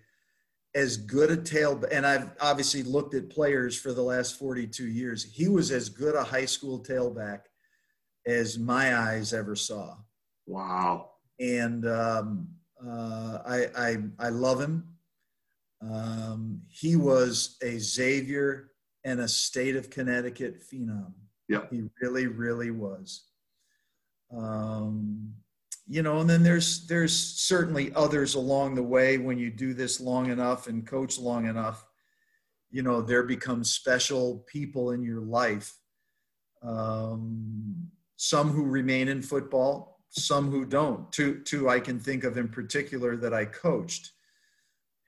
[0.75, 5.23] as good a tail and I've obviously looked at players for the last 42 years.
[5.23, 7.41] He was as good a high school tailback
[8.27, 9.97] as my eyes ever saw.
[10.47, 11.11] Wow.
[11.39, 12.49] And um,
[12.87, 14.89] uh, I, I, I love him.
[15.83, 18.70] Um, he was a Xavier
[19.05, 21.12] and a state of Connecticut phenom.
[21.49, 21.72] Yep.
[21.72, 23.24] He really, really was.
[24.35, 25.35] Um,
[25.87, 30.01] you know, and then there's there's certainly others along the way when you do this
[30.01, 31.85] long enough and coach long enough,
[32.70, 35.76] you know, there become special people in your life.
[36.62, 41.10] Um, some who remain in football, some who don't.
[41.10, 44.12] Two, two I can think of in particular that I coached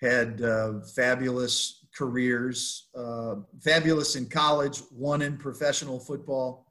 [0.00, 6.66] had uh, fabulous careers, uh, fabulous in college, one in professional football,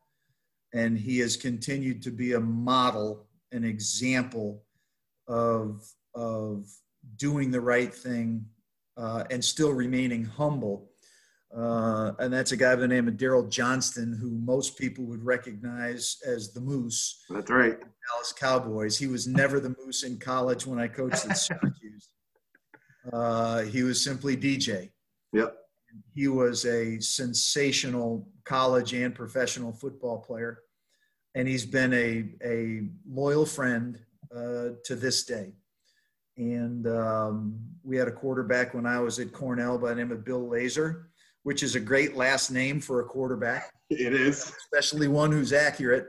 [0.73, 4.63] and he has continued to be a model, an example
[5.27, 5.83] of
[6.15, 6.65] of
[7.17, 8.45] doing the right thing
[8.97, 10.89] uh, and still remaining humble.
[11.55, 15.23] Uh, and that's a guy by the name of Daryl Johnston, who most people would
[15.23, 17.23] recognize as the Moose.
[17.29, 17.79] That's right.
[17.79, 18.97] Dallas Cowboys.
[18.97, 22.09] He was never the Moose in college when I coached at Syracuse.
[23.11, 24.89] Uh, he was simply DJ.
[25.33, 25.55] Yep.
[26.15, 30.59] He was a sensational college and professional football player,
[31.35, 33.99] and he's been a, a loyal friend
[34.35, 35.53] uh, to this day.
[36.35, 40.25] And um, we had a quarterback when I was at Cornell by the name of
[40.25, 41.03] Bill Lazor,
[41.43, 44.51] which is a great last name for a quarterback, It is.
[44.65, 46.07] especially one who's accurate.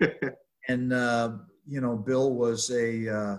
[0.68, 1.32] and uh,
[1.66, 3.36] you know, Bill was a uh,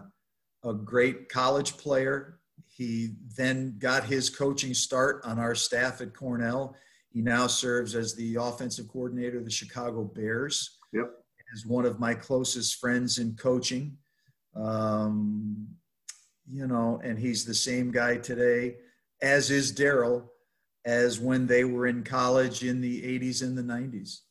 [0.70, 2.40] a great college player.
[2.68, 6.76] He then got his coaching start on our staff at Cornell.
[7.10, 10.78] He now serves as the offensive coordinator of the Chicago Bears.
[10.94, 11.12] Yep.
[11.54, 13.98] Is one of my closest friends in coaching.
[14.56, 15.68] Um,
[16.52, 18.76] you know, and he's the same guy today,
[19.22, 20.28] as is Daryl,
[20.88, 24.22] as when they were in college in the 80s and the 90s.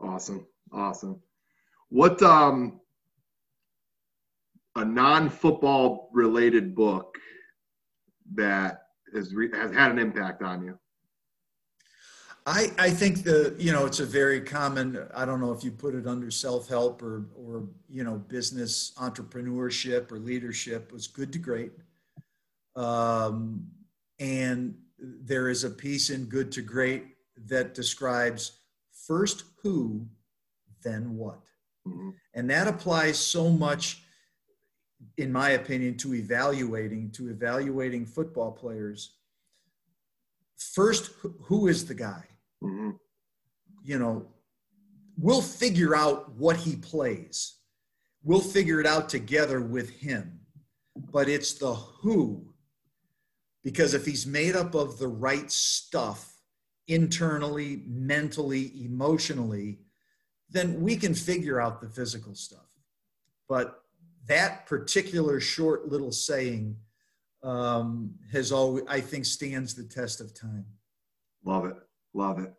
[0.00, 0.44] Awesome.
[0.72, 1.22] Awesome.
[1.88, 2.80] What um
[4.74, 7.16] a non-football related book
[8.34, 8.82] that
[9.14, 10.78] has re- has had an impact on you?
[12.48, 15.70] I, I think the you know it's a very common I don't know if you
[15.70, 21.32] put it under self help or or you know business entrepreneurship or leadership was good
[21.32, 21.72] to great,
[22.74, 23.66] um,
[24.18, 27.04] and there is a piece in good to great
[27.46, 28.60] that describes
[29.06, 30.06] first who,
[30.82, 31.42] then what.
[31.86, 32.10] Mm-hmm.
[32.34, 34.02] And that applies so much,
[35.18, 39.14] in my opinion, to evaluating, to evaluating football players.
[40.56, 41.10] First,
[41.42, 42.24] who is the guy?
[42.62, 42.90] Mm-hmm.
[43.84, 44.26] You know,
[45.18, 47.58] we'll figure out what he plays.
[48.22, 50.40] We'll figure it out together with him.
[50.96, 52.45] But it's the who.
[53.66, 56.36] Because if he's made up of the right stuff
[56.86, 59.80] internally, mentally, emotionally,
[60.48, 62.68] then we can figure out the physical stuff.
[63.48, 63.82] But
[64.28, 66.76] that particular short little saying
[67.42, 70.66] um, has always, I think, stands the test of time.
[71.44, 71.76] Love it.
[72.14, 72.54] Love it.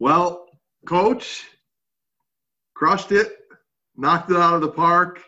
[0.00, 0.46] Well,
[0.84, 1.44] coach,
[2.74, 3.38] crushed it,
[3.96, 5.22] knocked it out of the park.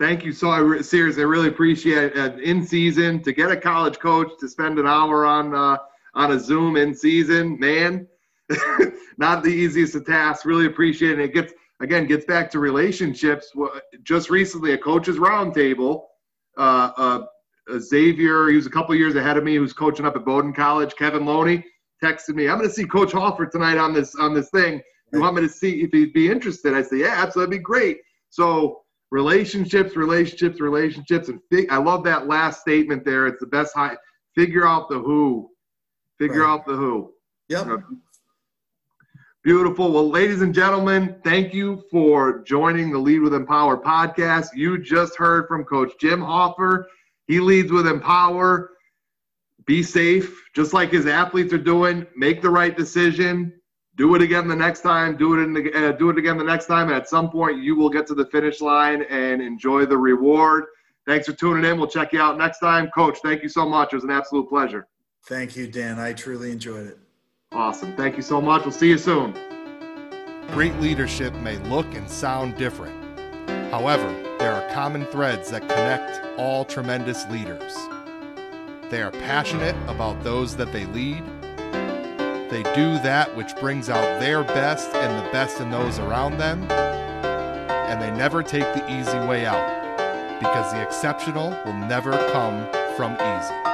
[0.00, 2.40] Thank you so I seriously, I really appreciate it.
[2.40, 5.76] In season to get a college coach to spend an hour on uh,
[6.14, 8.08] on a Zoom in season, man,
[9.18, 10.46] not the easiest of tasks.
[10.46, 11.24] Really appreciate it.
[11.24, 13.52] It gets again gets back to relationships.
[14.02, 16.04] Just recently, a coaches roundtable.
[16.56, 17.26] Uh, uh,
[17.78, 20.94] Xavier, he was a couple years ahead of me, who's coaching up at Bowdoin College.
[20.96, 21.62] Kevin Loney
[22.02, 24.80] texted me, "I'm going to see Coach Hofher tonight on this on this thing.
[25.12, 27.64] You want me to see if he'd be interested?" I said, "Yeah, absolutely, that'd be
[27.64, 27.98] great."
[28.30, 28.80] So
[29.10, 31.40] relationships, relationships, relationships, and
[31.70, 33.26] I love that last statement there.
[33.26, 33.96] It's the best high.
[34.34, 35.50] Figure out the who.
[36.18, 36.50] Figure right.
[36.50, 37.12] out the who.
[37.48, 37.82] Yep.
[39.42, 39.90] Beautiful.
[39.90, 44.48] Well, ladies and gentlemen, thank you for joining the Lead with Empower podcast.
[44.54, 46.84] You just heard from Coach Jim Hofher.
[47.26, 48.72] He leads with Empower.
[49.64, 52.06] Be safe, just like his athletes are doing.
[52.14, 53.59] Make the right decision.
[54.00, 55.14] Do it again the next time.
[55.14, 56.86] Do it in the, uh, do it again the next time.
[56.88, 60.64] And at some point, you will get to the finish line and enjoy the reward.
[61.06, 61.76] Thanks for tuning in.
[61.76, 63.18] We'll check you out next time, Coach.
[63.22, 63.92] Thank you so much.
[63.92, 64.88] It was an absolute pleasure.
[65.26, 65.98] Thank you, Dan.
[65.98, 66.98] I truly enjoyed it.
[67.52, 67.94] Awesome.
[67.94, 68.62] Thank you so much.
[68.62, 69.34] We'll see you soon.
[70.52, 72.96] Great leadership may look and sound different.
[73.70, 77.74] However, there are common threads that connect all tremendous leaders.
[78.88, 81.22] They are passionate about those that they lead.
[82.50, 86.64] They do that which brings out their best and the best in those around them.
[86.70, 93.12] And they never take the easy way out because the exceptional will never come from
[93.12, 93.69] easy.